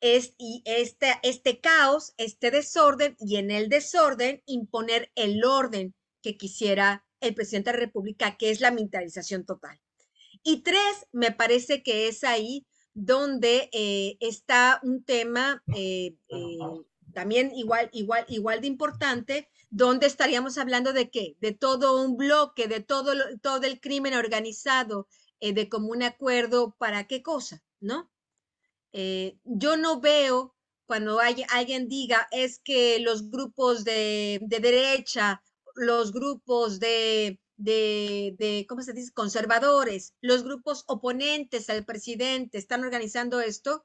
es, 0.00 0.34
y 0.36 0.62
este, 0.64 1.20
este 1.22 1.60
caos, 1.60 2.12
este 2.16 2.50
desorden 2.50 3.16
y 3.20 3.36
en 3.36 3.50
el 3.50 3.68
desorden 3.68 4.42
imponer 4.46 5.12
el 5.14 5.44
orden 5.44 5.94
que 6.22 6.36
quisiera 6.36 7.06
el 7.22 7.34
presidente 7.34 7.70
de 7.70 7.78
la 7.78 7.84
República, 7.84 8.36
que 8.36 8.50
es 8.50 8.60
la 8.60 8.70
militarización 8.70 9.44
total. 9.46 9.80
Y 10.42 10.62
tres, 10.62 11.06
me 11.12 11.32
parece 11.32 11.82
que 11.82 12.08
es 12.08 12.24
ahí 12.24 12.66
donde 12.94 13.70
eh, 13.72 14.16
está 14.20 14.80
un 14.82 15.04
tema 15.04 15.62
eh, 15.74 16.16
eh, 16.28 16.58
también 17.14 17.52
igual, 17.54 17.88
igual, 17.92 18.24
igual 18.28 18.60
de 18.60 18.66
importante, 18.66 19.48
donde 19.70 20.06
estaríamos 20.06 20.58
hablando 20.58 20.92
de 20.92 21.10
qué? 21.10 21.36
De 21.40 21.52
todo 21.52 22.02
un 22.02 22.16
bloque, 22.16 22.68
de 22.68 22.80
todo, 22.80 23.14
todo 23.40 23.64
el 23.64 23.80
crimen 23.80 24.14
organizado, 24.14 25.08
de 25.40 25.68
común 25.68 26.04
acuerdo, 26.04 26.76
¿para 26.78 27.06
qué 27.08 27.22
cosa? 27.22 27.62
¿No? 27.80 28.08
yo 28.92 29.78
no 29.78 30.00
veo 30.00 30.54
cuando 30.84 31.20
alguien 31.20 31.88
diga 31.88 32.28
es 32.30 32.58
que 32.58 33.00
los 33.00 33.30
grupos 33.30 33.82
de, 33.82 34.40
de 34.42 34.60
derecha, 34.60 35.42
los 35.76 36.12
grupos 36.12 36.80
de, 36.80 37.40
de, 37.56 38.34
de, 38.38 38.66
¿cómo 38.68 38.82
se 38.82 38.92
dice?, 38.92 39.12
conservadores, 39.12 40.14
los 40.20 40.44
grupos 40.44 40.84
oponentes 40.86 41.70
al 41.70 41.84
presidente 41.84 42.58
están 42.58 42.84
organizando 42.84 43.40
esto, 43.40 43.84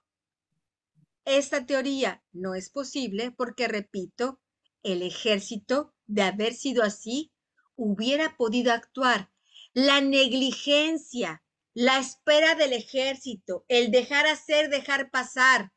esta 1.25 1.65
teoría 1.65 2.23
no 2.31 2.55
es 2.55 2.69
posible 2.69 3.31
porque, 3.31 3.67
repito, 3.67 4.39
el 4.83 5.01
ejército, 5.01 5.93
de 6.05 6.21
haber 6.21 6.53
sido 6.53 6.83
así, 6.83 7.33
hubiera 7.75 8.37
podido 8.37 8.71
actuar. 8.71 9.29
La 9.73 9.99
negligencia, 9.99 11.43
la 11.73 11.99
espera 11.99 12.55
del 12.55 12.73
ejército, 12.73 13.65
el 13.67 13.91
dejar 13.91 14.25
hacer, 14.25 14.69
dejar 14.69 15.11
pasar 15.11 15.73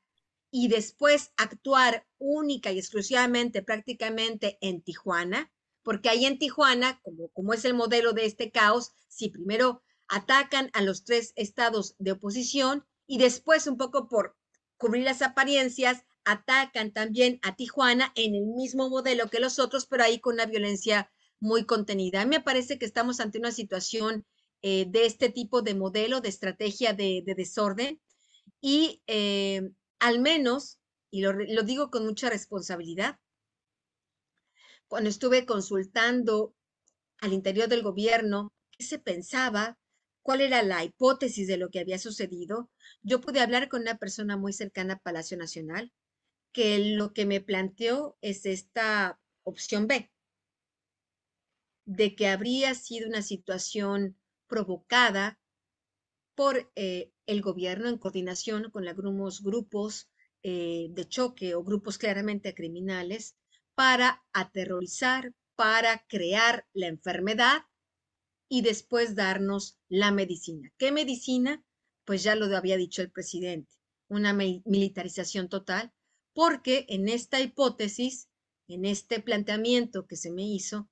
y 0.52 0.68
después 0.68 1.32
actuar 1.36 2.06
única 2.18 2.70
y 2.72 2.78
exclusivamente 2.78 3.62
prácticamente 3.62 4.56
en 4.60 4.82
Tijuana, 4.82 5.52
porque 5.82 6.08
ahí 6.08 6.26
en 6.26 6.38
Tijuana, 6.38 7.00
como, 7.32 7.52
es 7.52 7.64
el 7.64 7.74
modelo 7.74 8.12
de 8.12 8.26
este 8.26 8.50
caos, 8.50 8.92
si 9.08 9.28
primero 9.28 9.82
atacan 10.08 10.70
a 10.72 10.82
los 10.82 11.04
tres 11.04 11.32
estados 11.36 11.94
de 11.98 12.12
oposición 12.12 12.84
y 13.06 13.18
después 13.18 13.66
un 13.66 13.76
poco 13.76 14.08
por 14.08 14.36
cubrir 14.76 15.04
las 15.04 15.22
apariencias, 15.22 16.04
atacan 16.24 16.92
también 16.92 17.38
a 17.42 17.56
Tijuana 17.56 18.12
en 18.14 18.34
el 18.34 18.46
mismo 18.46 18.88
modelo 18.88 19.28
que 19.28 19.40
los 19.40 19.58
otros, 19.58 19.86
pero 19.86 20.04
ahí 20.04 20.20
con 20.20 20.34
una 20.34 20.46
violencia 20.46 21.10
muy 21.38 21.64
contenida. 21.64 22.20
A 22.20 22.24
mí 22.24 22.30
me 22.30 22.42
parece 22.42 22.78
que 22.78 22.86
estamos 22.86 23.20
ante 23.20 23.38
una 23.38 23.52
situación 23.52 24.26
eh, 24.62 24.84
de 24.88 25.06
este 25.06 25.30
tipo 25.30 25.62
de 25.62 25.74
modelo, 25.74 26.20
de 26.20 26.28
estrategia 26.28 26.92
de, 26.92 27.22
desorden 27.24 28.00
y 28.60 29.02
eh, 29.06 29.70
al 29.98 30.20
menos, 30.20 30.78
y 31.10 31.22
lo 31.22 31.62
digo 31.62 31.90
con 31.90 32.04
mucha 32.04 32.28
responsabilidad, 32.28 33.18
cuando 34.90 35.08
estuve 35.08 35.46
consultando 35.46 36.52
al 37.20 37.32
interior 37.32 37.68
del 37.68 37.84
gobierno 37.84 38.52
qué 38.72 38.82
se 38.82 38.98
pensaba, 38.98 39.78
cuál 40.20 40.40
era 40.40 40.64
la 40.64 40.82
hipótesis 40.82 41.46
de 41.46 41.58
lo 41.58 41.70
que 41.70 41.78
había 41.78 41.96
sucedido, 41.96 42.68
yo 43.00 43.20
pude 43.20 43.38
hablar 43.38 43.68
con 43.68 43.82
una 43.82 43.98
persona 43.98 44.36
muy 44.36 44.52
cercana 44.52 44.94
a 44.94 44.98
Palacio 44.98 45.36
Nacional, 45.36 45.92
que 46.52 46.96
lo 46.96 47.12
que 47.12 47.24
me 47.24 47.40
planteó 47.40 48.18
es 48.20 48.46
esta 48.46 49.20
opción 49.44 49.86
B, 49.86 50.10
de 51.84 52.16
que 52.16 52.26
habría 52.26 52.74
sido 52.74 53.08
una 53.08 53.22
situación 53.22 54.18
provocada 54.48 55.38
por 56.34 56.68
eh, 56.74 57.12
el 57.26 57.42
gobierno 57.42 57.88
en 57.88 57.98
coordinación 57.98 58.72
con 58.72 58.88
algunos 58.88 59.40
grupos 59.40 60.10
eh, 60.42 60.88
de 60.90 61.06
choque 61.06 61.54
o 61.54 61.62
grupos 61.62 61.96
claramente 61.96 62.54
criminales 62.54 63.36
para 63.80 64.22
aterrorizar, 64.34 65.32
para 65.56 66.04
crear 66.06 66.66
la 66.74 66.86
enfermedad 66.86 67.62
y 68.46 68.60
después 68.60 69.14
darnos 69.14 69.78
la 69.88 70.12
medicina. 70.12 70.70
¿Qué 70.76 70.92
medicina? 70.92 71.64
Pues 72.04 72.22
ya 72.22 72.34
lo 72.34 72.54
había 72.54 72.76
dicho 72.76 73.00
el 73.00 73.10
presidente, 73.10 73.72
una 74.08 74.34
militarización 74.34 75.48
total, 75.48 75.94
porque 76.34 76.84
en 76.90 77.08
esta 77.08 77.40
hipótesis, 77.40 78.28
en 78.68 78.84
este 78.84 79.18
planteamiento 79.18 80.06
que 80.06 80.16
se 80.16 80.30
me 80.30 80.42
hizo, 80.42 80.90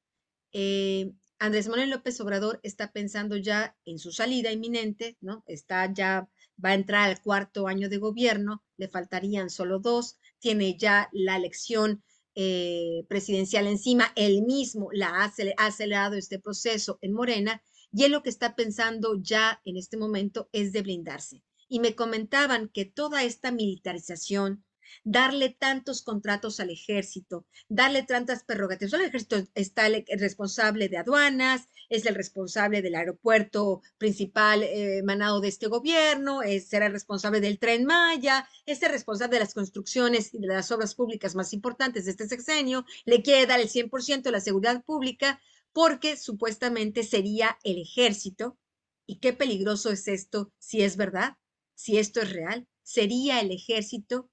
eh, 0.53 1.13
Andrés 1.39 1.69
Manuel 1.69 1.91
López 1.91 2.19
Obrador 2.23 2.59
está 2.63 2.91
pensando 2.91 3.37
ya 3.37 3.77
en 3.85 3.99
su 3.99 4.13
salida 4.13 4.51
inminente, 4.51 5.19
¿no? 5.21 5.45
Está 5.47 5.93
ya, 5.93 6.31
va 6.65 6.71
a 6.71 6.75
entrar 6.75 7.11
al 7.11 7.21
cuarto 7.21 7.69
año 7.69 7.91
de 7.91 7.99
gobierno, 7.99 8.65
le 8.79 8.89
faltarían 8.89 9.51
solo 9.51 9.79
dos, 9.79 10.17
tiene 10.39 10.79
ya 10.79 11.11
la 11.13 11.37
elección 11.37 12.03
eh, 12.41 13.05
presidencial 13.09 13.67
encima, 13.67 14.13
él 14.15 14.43
mismo 14.43 14.91
la 14.93 15.09
ha, 15.09 15.25
ha 15.57 15.67
acelerado 15.67 16.15
este 16.15 16.39
proceso 16.39 16.97
en 17.03 17.13
Morena 17.13 17.61
y 17.93 18.05
él 18.05 18.13
lo 18.13 18.23
que 18.23 18.31
está 18.31 18.55
pensando 18.55 19.21
ya 19.21 19.61
en 19.65 19.77
este 19.77 19.97
momento 19.97 20.49
es 20.53 20.71
de 20.71 20.83
blindarse. 20.83 21.43
Y 21.69 21.81
me 21.81 21.97
comentaban 21.97 22.69
que 22.69 22.85
toda 22.85 23.25
esta 23.25 23.51
militarización, 23.51 24.65
darle 25.05 25.51
tantos 25.51 26.03
contratos 26.03 26.61
al 26.61 26.71
ejército, 26.71 27.47
darle 27.69 28.03
tantas 28.03 28.45
prerrogativas. 28.45 28.93
El 28.95 29.03
ejército 29.03 29.37
está 29.55 29.87
el 29.87 30.05
responsable 30.19 30.89
de 30.89 30.99
aduanas, 30.99 31.69
es 31.89 32.07
el 32.07 32.15
responsable 32.15 32.83
del 32.83 32.95
aeropuerto 32.95 33.83
principal 33.99 34.63
eh, 34.63 34.99
emanado 34.99 35.41
de 35.41 35.49
este 35.49 35.67
gobierno, 35.67 36.43
es, 36.43 36.69
será 36.69 36.87
el 36.87 36.93
responsable 36.93 37.41
del 37.41 37.59
tren 37.59 37.85
Maya, 37.85 38.49
es 38.67 38.83
el 38.83 38.91
responsable 38.91 39.37
de 39.37 39.45
las 39.45 39.55
construcciones 39.55 40.35
y 40.35 40.39
de 40.39 40.47
las 40.47 40.71
obras 40.71 40.95
públicas 40.95 41.35
más 41.35 41.53
importantes 41.53 42.05
de 42.05 42.11
este 42.13 42.29
sexenio, 42.29 42.85
le 43.05 43.23
quiere 43.23 43.47
dar 43.47 43.61
el 43.61 43.69
100% 43.69 44.23
de 44.23 44.33
la 44.33 44.41
seguridad 44.41 44.83
pública 44.85 45.41
porque 45.73 46.17
supuestamente 46.17 47.03
sería 47.05 47.59
el 47.63 47.81
ejército. 47.81 48.59
¿Y 49.07 49.21
qué 49.21 49.33
peligroso 49.33 49.91
es 49.91 50.09
esto 50.09 50.53
si 50.59 50.83
es 50.83 50.97
verdad? 50.97 51.37
Si 51.75 51.99
esto 51.99 52.21
es 52.21 52.33
real, 52.33 52.67
sería 52.83 53.41
el 53.41 53.53
ejército 53.53 54.29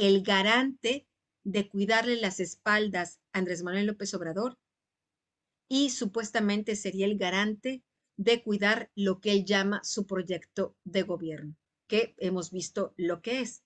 el 0.00 0.22
garante 0.22 1.06
de 1.44 1.68
cuidarle 1.68 2.16
las 2.16 2.40
espaldas 2.40 3.20
a 3.34 3.38
Andrés 3.38 3.62
Manuel 3.62 3.84
López 3.84 4.14
Obrador 4.14 4.58
y 5.68 5.90
supuestamente 5.90 6.74
sería 6.74 7.04
el 7.04 7.18
garante 7.18 7.84
de 8.16 8.42
cuidar 8.42 8.90
lo 8.94 9.20
que 9.20 9.32
él 9.32 9.44
llama 9.44 9.82
su 9.84 10.06
proyecto 10.06 10.74
de 10.84 11.02
gobierno, 11.02 11.54
que 11.86 12.14
hemos 12.16 12.50
visto 12.50 12.94
lo 12.96 13.20
que 13.20 13.42
es 13.42 13.62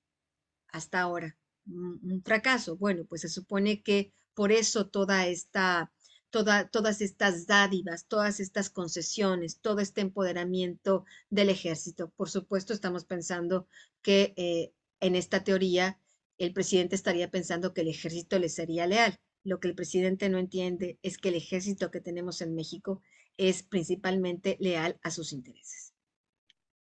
hasta 0.68 1.00
ahora, 1.00 1.38
un, 1.66 2.20
fracaso. 2.24 2.76
Bueno, 2.76 3.04
pues 3.04 3.20
se 3.20 3.28
supone 3.28 3.84
que 3.84 4.12
por 4.34 4.50
eso 4.50 4.88
toda 4.88 5.28
esta, 5.28 5.92
toda, 6.30 6.68
todas 6.68 7.00
estas 7.00 7.46
dádivas, 7.46 8.06
todas 8.06 8.40
estas 8.40 8.70
concesiones, 8.70 9.60
todo 9.60 9.78
este 9.78 10.00
empoderamiento 10.00 11.04
del 11.30 11.48
ejército. 11.48 12.10
Por 12.16 12.28
supuesto, 12.28 12.72
estamos 12.72 13.04
pensando 13.04 13.68
que 14.02 14.34
eh, 14.36 14.72
en 14.98 15.14
esta 15.14 15.44
teoría 15.44 16.00
el 16.38 16.52
presidente 16.52 16.94
estaría 16.94 17.30
pensando 17.30 17.72
que 17.72 17.82
el 17.82 17.88
ejército 17.88 18.38
le 18.38 18.48
sería 18.48 18.86
leal. 18.86 19.16
Lo 19.44 19.60
que 19.60 19.68
el 19.68 19.74
presidente 19.74 20.28
no 20.28 20.38
entiende 20.38 20.98
es 21.02 21.18
que 21.18 21.28
el 21.28 21.34
ejército 21.34 21.90
que 21.90 22.00
tenemos 22.00 22.40
en 22.40 22.54
México 22.54 23.02
es 23.36 23.62
principalmente 23.62 24.56
leal 24.60 24.98
a 25.02 25.10
sus 25.10 25.32
intereses. 25.32 25.94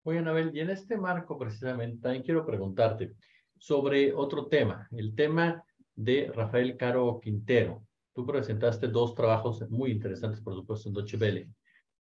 Oye, 0.04 0.20
Anabel, 0.20 0.51
y 0.56 0.62
en 0.62 0.70
este 0.70 0.98
marco 0.98 1.38
precisamente 1.38 2.01
también 2.01 2.24
quiero 2.24 2.46
preguntarte 2.46 3.13
sobre 3.60 4.13
otro 4.13 4.48
tema, 4.48 4.88
el 4.92 5.13
tema 5.16 5.63
de 5.96 6.32
Rafael 6.34 6.77
Caro 6.77 7.20
Quintero. 7.22 7.84
Tú 8.13 8.25
presentaste 8.25 8.88
dos 8.88 9.13
trabajos 9.13 9.70
muy 9.70 9.92
interesantes, 9.92 10.42
por 10.42 10.56
supuesto, 10.56 10.88
en 10.88 10.96
Deutsche 10.96 11.18
Welle, 11.18 11.50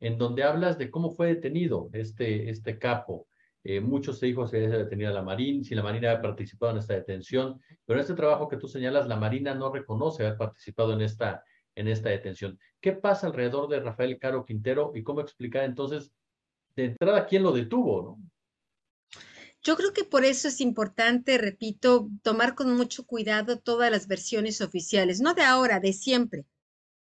en 0.01 0.19
donde 0.19 0.43
hablas 0.43 0.77
de 0.79 0.91
cómo 0.91 1.11
fue 1.11 1.29
detenido 1.29 1.89
este, 1.93 2.51
este 2.51 2.79
capo, 2.79 3.27
eh, 3.65 3.81
muchos 3.81 4.19
se 4.19 4.27
dijo 4.27 4.47
si 4.47 4.57
había 4.57 4.69
detenida 4.69 5.11
la 5.11 5.23
Marina, 5.23 5.65
si 5.65 5.75
la 5.75 5.83
Marina 5.83 6.11
había 6.11 6.23
participado 6.23 6.73
en 6.73 6.79
esta 6.79 6.93
detención, 6.95 7.61
pero 7.87 7.99
en 7.99 8.03
este 8.03 8.15
trabajo 8.15 8.47
que 8.47 8.59
tú 8.59 8.69
señalas, 8.69 9.09
la 9.09 9.17
Marina 9.17 9.55
no 9.55 9.73
reconoce 9.73 10.23
haber 10.25 10.37
participado 10.37 10.93
en 10.93 11.01
esta, 11.01 11.43
en 11.75 11.89
esta 11.89 12.11
detención. 12.11 12.59
¿Qué 12.81 12.93
pasa 12.93 13.27
alrededor 13.27 13.69
de 13.69 13.81
Rafael 13.81 14.19
Caro 14.19 14.45
Quintero 14.45 14.93
y 14.95 15.03
cómo 15.03 15.23
explicar 15.23 15.65
entonces 15.65 16.13
de 16.77 16.85
entrada 16.85 17.27
quién 17.27 17.43
lo 17.43 17.53
detuvo? 17.53 18.03
¿no? 18.03 18.31
Yo 19.63 19.77
creo 19.77 19.95
que 19.95 20.05
por 20.05 20.27
eso 20.27 20.49
es 20.49 20.61
importante, 20.61 21.39
repito, 21.39 22.11
tomar 22.23 22.55
con 22.55 22.77
mucho 22.77 23.07
cuidado 23.07 23.59
todas 23.59 23.91
las 23.91 24.07
versiones 24.09 24.61
oficiales, 24.61 25.23
no 25.23 25.33
de 25.33 25.43
ahora, 25.43 25.81
de 25.81 25.95
siempre. 25.95 26.45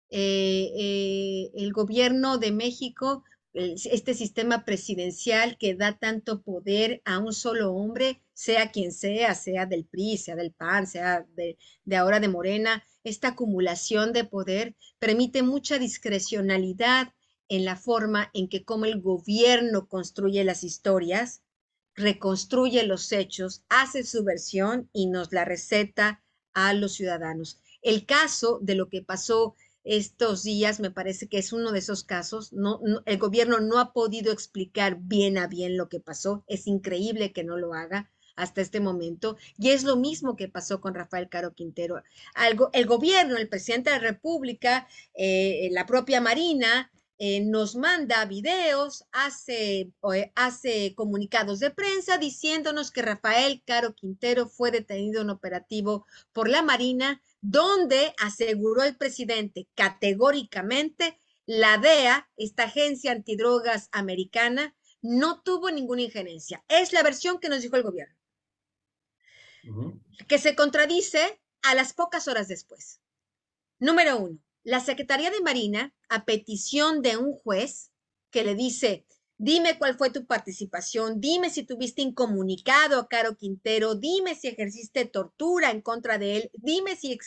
Eh, 0.09 0.71
eh, 0.77 1.51
el 1.55 1.73
gobierno 1.73 2.37
de 2.37 2.53
México 2.53 3.25
este 3.53 4.15
sistema 4.15 4.65
presidencial 4.65 5.57
que 5.57 5.75
da 5.75 5.97
tanto 5.99 6.41
poder 6.41 7.01
a 7.05 7.19
un 7.19 7.33
solo 7.33 7.71
hombre, 7.71 8.21
sea 8.33 8.71
quien 8.71 8.91
sea, 8.91 9.35
sea 9.35 9.65
del 9.65 9.85
PRI, 9.85 10.17
sea 10.17 10.35
del 10.35 10.51
PAN, 10.51 10.87
sea 10.87 11.25
de, 11.35 11.57
ahora 11.95 12.19
de 12.19 12.29
Morena, 12.29 12.83
esta 13.03 13.29
acumulación 13.29 14.11
de 14.11 14.23
poder 14.23 14.75
permite 14.97 15.43
mucha 15.43 15.77
discrecionalidad 15.77 17.13
en 17.47 17.65
la 17.65 17.75
forma 17.75 18.31
en 18.33 18.49
que 18.49 18.63
como 18.63 18.85
el 18.85 19.01
gobierno 19.01 19.87
construye 19.87 20.43
las 20.43 20.63
historias, 20.63 21.43
reconstruye 21.95 22.81
los 22.83 23.11
hechos, 23.11 23.63
hace 23.69 24.03
su 24.03 24.23
versión 24.23 24.89
y 24.93 25.07
nos 25.07 25.31
la 25.31 25.45
receta 25.45 26.23
a 26.53 26.73
los 26.73 26.93
ciudadanos. 26.93 27.59
El 27.83 28.05
caso 28.05 28.59
de 28.63 28.75
lo 28.75 28.89
que 28.89 29.03
pasó 29.03 29.55
estos 29.83 30.43
días, 30.43 30.79
me 30.79 30.91
parece 30.91 31.27
que 31.27 31.37
es 31.37 31.53
uno 31.53 31.71
de 31.71 31.79
esos 31.79 32.03
casos. 32.03 32.53
No, 32.53 32.79
el 33.05 33.17
gobierno 33.17 33.59
no 33.59 33.79
ha 33.79 33.93
podido 33.93 34.31
explicar 34.31 34.97
bien 35.01 35.37
a 35.37 35.47
bien 35.47 35.77
lo 35.77 35.89
que 35.89 35.99
pasó. 35.99 36.43
Es 36.47 36.67
increíble 36.67 37.33
que 37.33 37.43
no 37.43 37.57
lo 37.57 37.73
haga 37.73 38.09
hasta 38.35 38.61
este 38.61 38.79
momento. 38.79 39.37
Y 39.57 39.69
es 39.69 39.83
lo 39.83 39.95
mismo 39.95 40.35
que 40.35 40.47
pasó 40.47 40.81
con 40.81 40.95
Rafael 40.95 41.29
Caro 41.29 41.53
Quintero. 41.53 42.01
Algo, 42.33 42.69
el 42.73 42.85
gobierno, 42.85 43.37
el 43.37 43.49
presidente 43.49 43.89
de 43.89 43.97
la 43.97 44.01
República, 44.01 44.87
eh, 45.13 45.69
la 45.71 45.85
propia 45.85 46.21
Marina, 46.21 46.91
eh, 47.19 47.41
nos 47.41 47.75
manda 47.75 48.25
videos, 48.25 49.05
hace, 49.11 49.91
hace 50.35 50.95
comunicados 50.95 51.59
de 51.59 51.69
prensa 51.69 52.17
diciéndonos 52.17 52.91
que 52.91 53.03
Rafael 53.03 53.61
Caro 53.65 53.93
Quintero 53.93 54.49
fue 54.49 54.71
detenido 54.71 55.21
en 55.21 55.29
operativo 55.29 56.05
por 56.33 56.49
la 56.49 56.63
Marina 56.63 57.21
donde 57.43 58.15
aseguró 58.19 58.83
el 58.83 58.95
presidente 58.95 59.67
categóricamente 59.75 61.19
la 61.45 61.77
DEA, 61.77 62.31
esta 62.37 62.63
agencia 62.63 63.11
antidrogas 63.11 63.89
americana, 63.91 64.73
no 65.01 65.41
tuvo 65.41 65.69
ninguna 65.69 66.03
injerencia. 66.03 66.63
Es 66.69 66.93
la 66.93 67.03
versión 67.03 67.39
que 67.39 67.49
nos 67.49 67.61
dijo 67.61 67.75
el 67.75 67.83
gobierno, 67.83 68.15
que 70.29 70.39
se 70.39 70.55
contradice 70.55 71.41
a 71.61 71.75
las 71.75 71.93
pocas 71.93 72.29
horas 72.29 72.47
después. 72.47 73.01
Número 73.77 74.17
uno, 74.17 74.39
la 74.63 74.79
Secretaría 74.79 75.29
de 75.29 75.41
Marina, 75.41 75.93
a 76.07 76.23
petición 76.23 77.01
de 77.01 77.17
un 77.17 77.33
juez 77.33 77.91
que 78.31 78.45
le 78.45 78.55
dice, 78.55 79.05
Dime 79.37 79.77
cuál 79.79 79.97
fue 79.97 80.11
tu 80.11 80.25
participación, 80.25 81.19
dime 81.19 81.49
si 81.49 81.63
tuviste 81.63 82.01
incomunicado 82.01 82.99
a 82.99 83.07
Caro 83.07 83.35
Quintero, 83.35 83.95
dime 83.95 84.35
si 84.35 84.47
ejerciste 84.47 85.05
tortura 85.05 85.71
en 85.71 85.81
contra 85.81 86.17
de 86.17 86.37
él, 86.37 86.51
dime 86.53 86.95
si, 86.95 87.17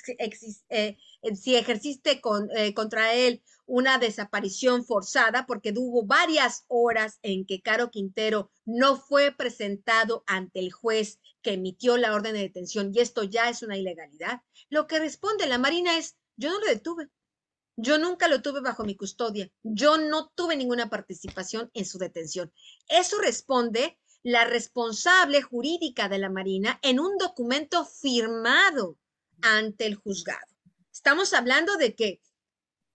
eh, 0.68 0.96
si 1.34 1.56
ejerciste 1.56 2.20
eh, 2.56 2.74
contra 2.74 3.12
él 3.12 3.42
una 3.66 3.98
desaparición 3.98 4.84
forzada, 4.84 5.46
porque 5.46 5.74
hubo 5.76 6.06
varias 6.06 6.64
horas 6.68 7.18
en 7.22 7.44
que 7.44 7.60
Caro 7.60 7.90
Quintero 7.90 8.50
no 8.64 8.96
fue 8.96 9.32
presentado 9.32 10.22
ante 10.26 10.60
el 10.60 10.72
juez 10.72 11.18
que 11.42 11.54
emitió 11.54 11.96
la 11.96 12.14
orden 12.14 12.34
de 12.34 12.40
detención 12.40 12.92
y 12.94 13.00
esto 13.00 13.24
ya 13.24 13.50
es 13.50 13.62
una 13.62 13.76
ilegalidad. 13.76 14.42
Lo 14.70 14.86
que 14.86 15.00
responde 15.00 15.46
la 15.48 15.58
Marina 15.58 15.98
es, 15.98 16.16
yo 16.36 16.50
no 16.50 16.60
lo 16.60 16.66
detuve, 16.66 17.08
yo 17.76 17.98
nunca 17.98 18.26
lo 18.28 18.40
tuve 18.40 18.60
bajo 18.60 18.84
mi 18.84 18.96
custodia. 18.96 19.50
Yo 19.62 19.98
no 19.98 20.28
tuve 20.34 20.56
ninguna 20.56 20.88
participación 20.88 21.70
en 21.74 21.84
su 21.84 21.98
detención. 21.98 22.52
Eso 22.88 23.18
responde 23.18 23.98
la 24.22 24.44
responsable 24.44 25.42
jurídica 25.42 26.08
de 26.08 26.18
la 26.18 26.30
Marina 26.30 26.80
en 26.82 26.98
un 26.98 27.16
documento 27.18 27.84
firmado 27.84 28.98
ante 29.42 29.86
el 29.86 29.94
juzgado. 29.94 30.56
Estamos 30.92 31.34
hablando 31.34 31.76
de 31.76 31.94
que 31.94 32.20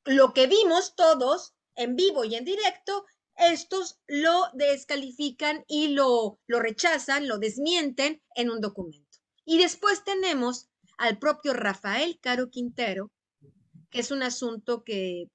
lo 0.03 0.33
que 0.33 0.47
vimos 0.47 0.95
todos 0.95 1.53
en 1.75 1.95
vivo 1.95 2.25
y 2.25 2.35
en 2.35 2.43
directo, 2.43 3.05
estos 3.37 3.99
lo 4.07 4.49
descalifican 4.53 5.63
y 5.67 5.89
lo, 5.89 6.39
lo 6.47 6.59
rechazan, 6.59 7.27
lo 7.27 7.37
desmienten 7.37 8.21
en 8.35 8.49
un 8.49 8.59
documento. 8.59 9.19
Y 9.45 9.57
después 9.57 10.03
tenemos 10.03 10.69
al 10.97 11.17
propio 11.17 11.53
Rafael 11.53 12.19
Caro 12.19 12.49
Quintero, 12.49 13.11
que 13.91 13.99
es 13.99 14.09
un 14.09 14.23
asunto 14.23 14.83
que, 14.83 15.29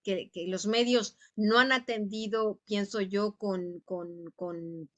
los 0.49 0.67
medios 0.67 1.17
no 1.37 1.59
han 1.59 1.73
atendido, 1.73 2.61
pienso 2.65 3.01
yo, 3.01 3.37
con, 3.37 3.81
con, 3.85 4.89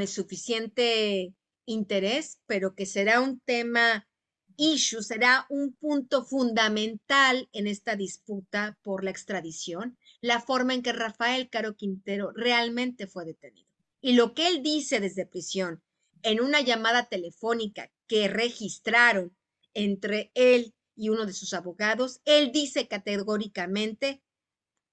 el 0.00 0.08
suficiente 0.08 1.34
interés, 1.66 2.40
pero 2.46 2.74
que 2.74 2.86
será 2.86 3.20
un 3.20 3.40
tema 3.40 4.08
issue, 4.56 5.02
será 5.02 5.46
un 5.50 5.74
punto 5.74 6.24
fundamental 6.24 7.48
en 7.52 7.66
esta 7.66 7.94
disputa 7.94 8.78
por 8.82 9.04
la 9.04 9.10
extradición, 9.10 9.98
la 10.20 10.40
forma 10.40 10.74
en 10.74 10.82
que 10.82 10.92
Rafael 10.92 11.50
Caro 11.50 11.76
Quintero 11.76 12.32
realmente 12.34 13.06
fue 13.06 13.24
detenido. 13.24 13.68
Y 14.00 14.14
lo 14.14 14.34
que 14.34 14.48
él 14.48 14.62
dice 14.62 15.00
desde 15.00 15.26
prisión 15.26 15.82
en 16.22 16.40
una 16.40 16.62
llamada 16.62 17.06
telefónica 17.06 17.90
que 18.06 18.28
registraron 18.28 19.36
entre 19.74 20.30
él 20.34 20.74
y 20.96 21.08
uno 21.08 21.26
de 21.26 21.32
sus 21.32 21.52
abogados, 21.52 22.20
él 22.24 22.52
dice 22.52 22.88
categóricamente, 22.88 24.22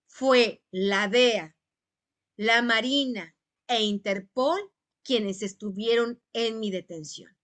fue 0.08 0.64
la 0.72 1.08
DEA, 1.08 1.56
la 2.36 2.62
Marina 2.62 3.36
e 3.68 3.84
Interpol 3.84 4.60
quienes 5.04 5.42
estuvieron 5.42 6.22
en 6.34 6.60
mi 6.60 6.72
detención. 6.72 7.36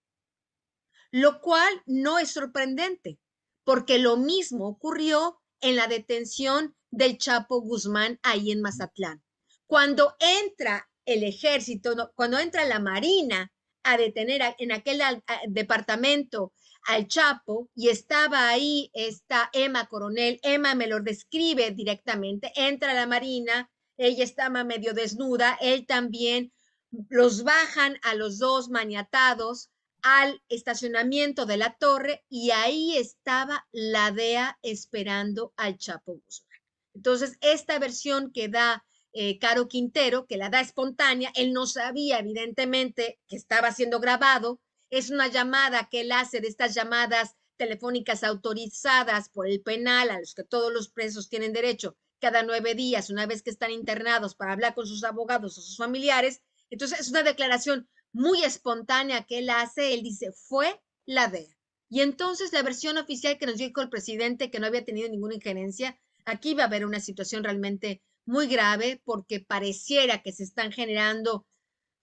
Lo 1.11 1.39
cual 1.41 1.81
no 1.85 2.19
es 2.19 2.31
sorprendente, 2.31 3.19
porque 3.63 3.97
lo 3.97 4.17
mismo 4.17 4.67
ocurrió 4.67 5.41
en 5.61 5.75
la 5.75 5.87
detención 5.87 6.75
del 6.91 7.17
Chapo 7.17 7.61
Guzmán 7.61 8.19
ahí 8.23 8.51
en 8.51 8.61
Mazatlán. 8.61 9.23
Cuando 9.65 10.15
entra 10.19 10.89
el 11.05 11.23
ejército, 11.23 12.11
cuando 12.15 12.37
entra 12.39 12.65
la 12.65 12.79
Marina 12.79 13.51
a 13.83 13.97
detener 13.97 14.55
en 14.59 14.71
aquel 14.71 15.01
departamento 15.47 16.53
al 16.87 17.07
Chapo 17.07 17.69
y 17.75 17.89
estaba 17.89 18.49
ahí 18.49 18.89
esta 18.93 19.49
Emma 19.53 19.87
Coronel. 19.87 20.39
Emma 20.41 20.73
me 20.73 20.87
lo 20.87 21.01
describe 21.01 21.71
directamente. 21.71 22.51
Entra 22.55 22.91
a 22.91 22.95
la 22.95 23.05
Marina, 23.05 23.69
ella 23.97 24.23
estaba 24.23 24.63
medio 24.63 24.93
desnuda, 24.93 25.57
él 25.61 25.85
también. 25.85 26.51
Los 27.09 27.43
bajan 27.43 27.99
a 28.01 28.15
los 28.15 28.39
dos 28.39 28.69
maniatados 28.69 29.69
al 30.01 30.41
estacionamiento 30.47 31.45
de 31.45 31.57
la 31.57 31.75
torre 31.75 32.23
y 32.29 32.51
ahí 32.51 32.95
estaba 32.95 33.67
la 33.73 34.11
DEA 34.11 34.57
esperando 34.61 35.53
al 35.57 35.77
Chapo 35.77 36.13
Guzmán. 36.13 36.59
Entonces, 36.95 37.37
esta 37.41 37.77
versión 37.79 38.31
que 38.31 38.47
da 38.47 38.85
eh, 39.11 39.37
Caro 39.39 39.67
Quintero, 39.67 40.25
que 40.25 40.37
la 40.37 40.49
da 40.49 40.61
espontánea, 40.61 41.31
él 41.35 41.51
no 41.51 41.65
sabía 41.65 42.19
evidentemente 42.19 43.19
que 43.27 43.35
estaba 43.35 43.73
siendo 43.73 43.99
grabado, 43.99 44.61
es 44.89 45.09
una 45.09 45.27
llamada 45.27 45.89
que 45.89 46.01
él 46.01 46.11
hace 46.11 46.39
de 46.41 46.47
estas 46.47 46.73
llamadas 46.73 47.35
telefónicas 47.57 48.23
autorizadas 48.23 49.29
por 49.29 49.47
el 49.47 49.61
penal 49.61 50.09
a 50.09 50.19
los 50.19 50.33
que 50.33 50.43
todos 50.43 50.71
los 50.71 50.89
presos 50.89 51.29
tienen 51.29 51.53
derecho 51.53 51.97
cada 52.19 52.43
nueve 52.43 52.75
días, 52.75 53.09
una 53.09 53.25
vez 53.25 53.43
que 53.43 53.49
están 53.49 53.71
internados 53.71 54.35
para 54.35 54.53
hablar 54.53 54.73
con 54.73 54.87
sus 54.87 55.03
abogados 55.03 55.57
o 55.57 55.61
sus 55.61 55.77
familiares. 55.77 56.41
Entonces 56.69 56.99
es 56.99 57.09
una 57.09 57.23
declaración 57.23 57.89
muy 58.11 58.43
espontánea 58.43 59.25
que 59.25 59.39
él 59.39 59.49
hace. 59.49 59.93
Él 59.93 60.03
dice, 60.03 60.31
fue 60.31 60.81
la 61.05 61.27
DEA. 61.27 61.57
Y 61.89 62.01
entonces 62.01 62.51
la 62.53 62.63
versión 62.63 62.97
oficial 62.97 63.37
que 63.37 63.45
nos 63.45 63.57
dijo 63.57 63.81
el 63.81 63.89
presidente 63.89 64.51
que 64.51 64.59
no 64.59 64.67
había 64.67 64.83
tenido 64.83 65.09
ninguna 65.09 65.35
injerencia, 65.35 65.99
aquí 66.25 66.53
va 66.53 66.63
a 66.63 66.67
haber 66.67 66.85
una 66.85 66.99
situación 66.99 67.43
realmente 67.43 68.01
muy 68.25 68.47
grave 68.47 69.01
porque 69.05 69.39
pareciera 69.39 70.21
que 70.21 70.33
se 70.33 70.43
están 70.43 70.71
generando 70.71 71.45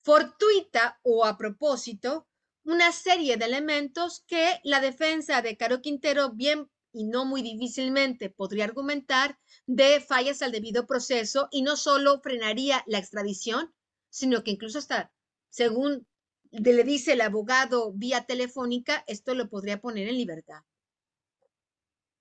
fortuita 0.02 0.98
o 1.02 1.24
a 1.24 1.36
propósito 1.36 2.26
una 2.64 2.92
serie 2.92 3.36
de 3.36 3.44
elementos 3.44 4.24
que 4.26 4.60
la 4.64 4.80
defensa 4.80 5.42
de 5.42 5.56
Caro 5.56 5.80
Quintero 5.80 6.30
bien 6.32 6.68
y 6.92 7.04
no 7.04 7.24
muy 7.24 7.42
difícilmente 7.42 8.30
podría 8.30 8.64
argumentar 8.64 9.38
de 9.66 10.00
fallas 10.00 10.42
al 10.42 10.52
debido 10.52 10.86
proceso 10.86 11.48
y 11.50 11.62
no 11.62 11.76
solo 11.76 12.20
frenaría 12.20 12.82
la 12.86 12.98
extradición, 12.98 13.74
sino 14.10 14.44
que 14.44 14.52
incluso 14.52 14.78
hasta, 14.78 15.12
según 15.50 16.06
le 16.52 16.84
dice 16.84 17.14
el 17.14 17.20
abogado 17.20 17.92
vía 17.92 18.24
telefónica, 18.24 19.02
esto 19.08 19.34
lo 19.34 19.48
podría 19.48 19.80
poner 19.80 20.08
en 20.08 20.16
libertad. 20.16 20.60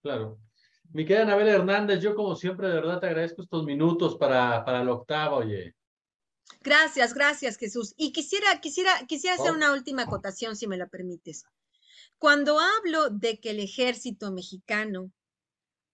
Claro. 0.02 0.40
Mi 0.92 1.06
querida 1.06 1.24
Anabel 1.24 1.48
Hernández, 1.48 2.02
yo 2.02 2.16
como 2.16 2.36
siempre 2.36 2.68
de 2.68 2.76
verdad 2.76 3.00
te 3.00 3.08
agradezco 3.08 3.44
estos 3.44 3.64
minutos 3.64 4.16
para, 4.18 4.66
para 4.66 4.92
octavo, 4.92 5.38
oye. 5.38 5.76
Gracias, 6.62 7.14
gracias, 7.14 7.58
Jesús. 7.58 7.94
Y 7.98 8.12
quisiera, 8.12 8.60
quisiera, 8.62 9.06
quisiera 9.08 9.36
hacer 9.36 9.52
oh. 9.52 9.56
una 9.56 9.74
última 9.74 10.04
acotación, 10.04 10.56
si 10.56 10.68
me 10.68 10.78
lo 10.78 10.88
permites. 10.88 11.46
Cuando 12.18 12.60
hablo 12.60 13.10
de 13.10 13.40
que 13.40 13.52
el 13.52 13.60
ejército 13.60 14.32
mexicano 14.32 15.12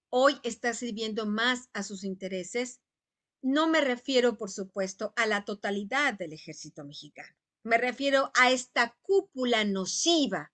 hoy 0.10 0.40
está 0.44 0.74
sirviendo 0.74 1.26
más 1.26 1.70
a 1.74 1.84
sus 1.84 2.04
intereses, 2.04 2.82
no 3.42 3.68
me 3.68 3.82
refiero, 3.82 4.38
por 4.38 4.50
supuesto, 4.50 5.14
a 5.16 5.26
la 5.26 5.46
totalidad 5.46 6.14
del 6.16 6.34
ejército 6.34 6.84
mexicano. 6.84 7.36
Me 7.64 7.78
refiero 7.78 8.32
a 8.36 8.52
esta 8.52 8.98
cúpula 9.02 9.64
nociva 9.64 10.52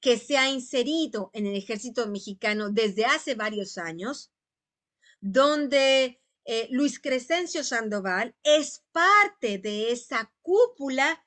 que 0.00 0.18
se 0.18 0.36
ha 0.36 0.50
inserido 0.50 1.30
en 1.32 1.46
el 1.46 1.56
ejército 1.56 2.06
mexicano 2.08 2.70
desde 2.70 3.06
hace 3.06 3.34
varios 3.34 3.78
años, 3.78 4.30
donde 5.20 6.20
eh, 6.44 6.68
Luis 6.70 7.00
Crescencio 7.00 7.64
Sandoval 7.64 8.34
es 8.42 8.84
parte 8.92 9.58
de 9.58 9.92
esa 9.92 10.32
cúpula, 10.42 11.24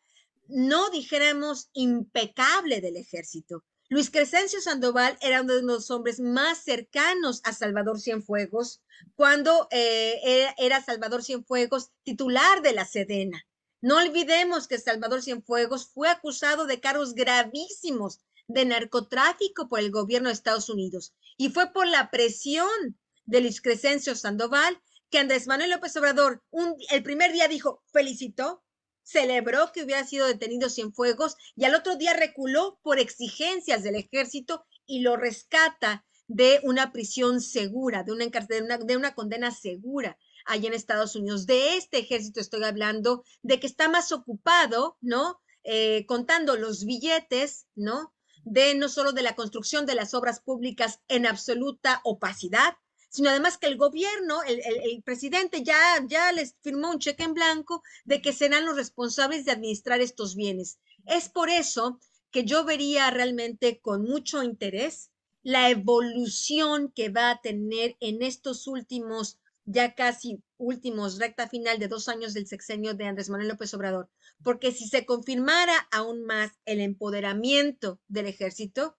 no 0.48 0.90
dijéramos 0.90 1.70
impecable 1.74 2.82
del 2.82 2.98
ejército. 2.98 3.64
Luis 3.90 4.10
Crescencio 4.12 4.62
Sandoval 4.62 5.18
era 5.22 5.42
uno 5.42 5.56
de 5.56 5.64
los 5.64 5.90
hombres 5.92 6.20
más 6.20 6.64
cercanos 6.64 7.42
a 7.44 7.54
Salvador 7.54 8.00
Cienfuegos 8.00 8.82
cuando 9.16 9.68
eh, 9.72 10.54
era 10.58 10.84
Salvador 10.84 11.24
Cienfuegos 11.24 11.92
titular 12.04 12.62
de 12.62 12.74
la 12.74 12.86
Sedena. 12.86 13.46
No 13.82 13.98
olvidemos 13.98 14.68
que 14.68 14.78
Salvador 14.78 15.22
Cienfuegos 15.22 15.88
fue 15.88 16.10
acusado 16.10 16.66
de 16.66 16.80
cargos 16.80 17.14
gravísimos 17.14 18.20
de 18.48 18.66
narcotráfico 18.66 19.68
por 19.68 19.80
el 19.80 19.92
gobierno 19.92 20.30
de 20.30 20.34
Estados 20.34 20.70
Unidos 20.70 21.14
y 21.38 21.50
fue 21.50 21.72
por 21.72 21.88
la 21.88 22.10
presión 22.10 22.98
de 23.26 23.42
Luis 23.42 23.62
Crescencio 23.62 24.16
Sandoval 24.16 24.82
que 25.10 25.20
Andrés 25.20 25.48
Manuel 25.48 25.72
López 25.72 25.96
Obrador 25.98 26.44
el 26.90 27.04
primer 27.04 27.32
día 27.32 27.48
dijo, 27.48 27.84
felicitó, 27.92 28.64
celebró 29.04 29.72
que 29.72 29.84
hubiera 29.84 30.06
sido 30.06 30.28
detenido 30.28 30.70
Cienfuegos 30.70 31.36
y 31.56 31.64
al 31.66 31.76
otro 31.76 31.96
día 31.96 32.14
reculó 32.14 32.80
por 32.84 33.00
exigencias 33.00 33.84
del 33.84 33.96
ejército 33.96 34.66
y 34.86 35.00
lo 35.00 35.16
rescata 35.16 36.06
de 36.28 36.60
una 36.64 36.92
prisión 36.92 37.40
segura, 37.40 38.04
de 38.04 38.12
una, 38.12 38.26
de 38.26 38.62
una, 38.62 38.78
de 38.78 38.98
una 38.98 39.16
condena 39.16 39.52
segura 39.52 40.18
allá 40.46 40.68
en 40.68 40.74
Estados 40.74 41.16
Unidos. 41.16 41.46
De 41.46 41.78
este 41.78 42.00
ejército 42.00 42.42
estoy 42.42 42.64
hablando, 42.64 43.24
de 43.44 43.60
que 43.60 43.68
está 43.68 43.88
más 43.88 44.12
ocupado, 44.12 44.98
¿no? 45.00 45.40
Eh, 45.64 46.06
contando 46.06 46.56
los 46.58 46.86
billetes, 46.86 47.68
¿no? 47.76 48.14
De 48.44 48.76
no 48.76 48.90
solo 48.90 49.12
de 49.12 49.22
la 49.22 49.36
construcción 49.36 49.86
de 49.86 49.96
las 49.96 50.14
obras 50.14 50.40
públicas 50.42 51.02
en 51.08 51.26
absoluta 51.26 52.02
opacidad, 52.04 52.76
sino 53.10 53.30
además 53.30 53.58
que 53.58 53.68
el 53.68 53.78
gobierno, 53.78 54.44
el, 54.44 54.62
el, 54.66 55.04
presidente 55.04 55.64
ya, 55.64 55.78
ya 56.08 56.32
les 56.32 56.56
firmó 56.62 56.92
un 56.92 57.00
cheque 57.00 57.24
en 57.24 57.34
blanco 57.34 57.84
de 58.06 58.22
que 58.22 58.34
serán 58.34 58.66
los 58.66 58.76
responsables 58.76 59.46
de 59.46 59.52
administrar 59.52 60.02
estos 60.02 60.36
bienes. 60.36 60.80
Es 61.06 61.30
por 61.30 61.50
eso 61.50 62.00
que 62.32 62.44
yo 62.44 62.66
vería 62.66 63.10
realmente 63.10 63.80
con 63.80 64.04
mucho 64.04 64.44
interés 64.44 65.12
la 65.44 65.70
evolución 65.70 66.92
que 66.94 67.10
va 67.10 67.32
a 67.32 67.42
tener 67.42 67.96
en 68.00 68.22
estos 68.22 68.68
últimos 68.68 69.40
ya 69.68 69.96
casi 69.96 70.42
últimos, 70.58 71.20
recta 71.20 71.50
final 71.50 71.78
de 71.78 71.90
dos 71.90 72.08
años 72.08 72.34
del 72.34 72.48
sexenio 72.48 72.94
de 72.94 73.06
Andrés 73.06 73.30
Manuel 73.30 73.50
López 73.50 73.74
Obrador, 73.74 74.10
porque 74.42 74.72
si 74.72 74.88
se 74.88 75.06
confirmara 75.06 75.88
aún 75.92 76.24
más 76.24 76.54
el 76.66 76.80
empoderamiento 76.80 78.00
del 78.08 78.28
ejército, 78.28 78.98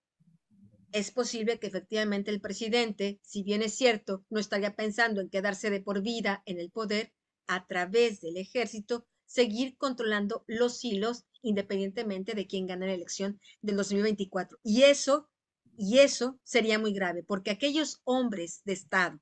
es 0.93 1.11
posible 1.11 1.59
que 1.59 1.67
efectivamente 1.67 2.31
el 2.31 2.41
presidente, 2.41 3.19
si 3.23 3.43
bien 3.43 3.63
es 3.63 3.75
cierto, 3.75 4.25
no 4.31 4.41
estaría 4.41 4.75
pensando 4.75 5.21
en 5.21 5.29
quedarse 5.29 5.71
de 5.71 5.81
por 5.81 6.03
vida 6.03 6.43
en 6.47 6.59
el 6.59 6.71
poder, 6.71 7.13
a 7.47 7.67
través 7.67 8.21
del 8.21 8.37
ejército, 8.37 9.07
seguir 9.27 9.77
controlando 9.77 10.45
los 10.47 10.85
hilos 10.85 11.25
independientemente 11.43 12.35
de 12.35 12.47
quién 12.47 12.67
gane 12.67 12.87
la 12.87 12.95
elección 12.95 13.41
del 13.63 13.77
2024. 13.77 14.59
Y 14.63 14.83
eso, 14.83 15.29
y 15.77 15.99
eso 15.99 16.39
sería 16.45 16.79
muy 16.79 16.93
grave, 16.93 17.23
porque 17.23 17.51
aquellos 17.51 18.01
hombres 18.05 18.63
de 18.65 18.75
Estado 18.75 19.21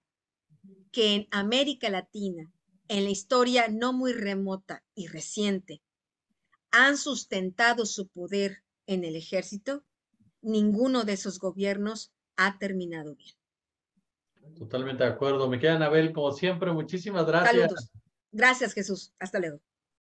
que 0.90 1.14
en 1.14 1.28
América 1.30 1.90
Latina, 1.90 2.50
en 2.88 3.04
la 3.04 3.10
historia 3.10 3.68
no 3.68 3.92
muy 3.92 4.12
remota 4.12 4.84
y 4.94 5.08
reciente, 5.08 5.82
han 6.70 6.96
sustentado 6.96 7.86
su 7.86 8.08
poder 8.08 8.64
en 8.86 9.04
el 9.04 9.16
ejército, 9.16 9.84
ninguno 10.46 11.04
de 11.04 11.14
esos 11.14 11.38
gobiernos 11.38 12.12
ha 12.36 12.58
terminado 12.58 13.14
bien. 13.14 13.34
Totalmente 14.56 15.04
de 15.04 15.10
acuerdo. 15.10 15.48
Me 15.48 15.58
queda 15.58 15.74
Anabel, 15.74 16.12
como 16.12 16.32
siempre, 16.32 16.72
muchísimas 16.72 17.26
gracias. 17.26 17.54
Saludos. 17.54 17.90
Gracias, 18.32 18.72
Jesús. 18.72 19.12
Hasta 19.18 19.40
luego. 19.40 19.60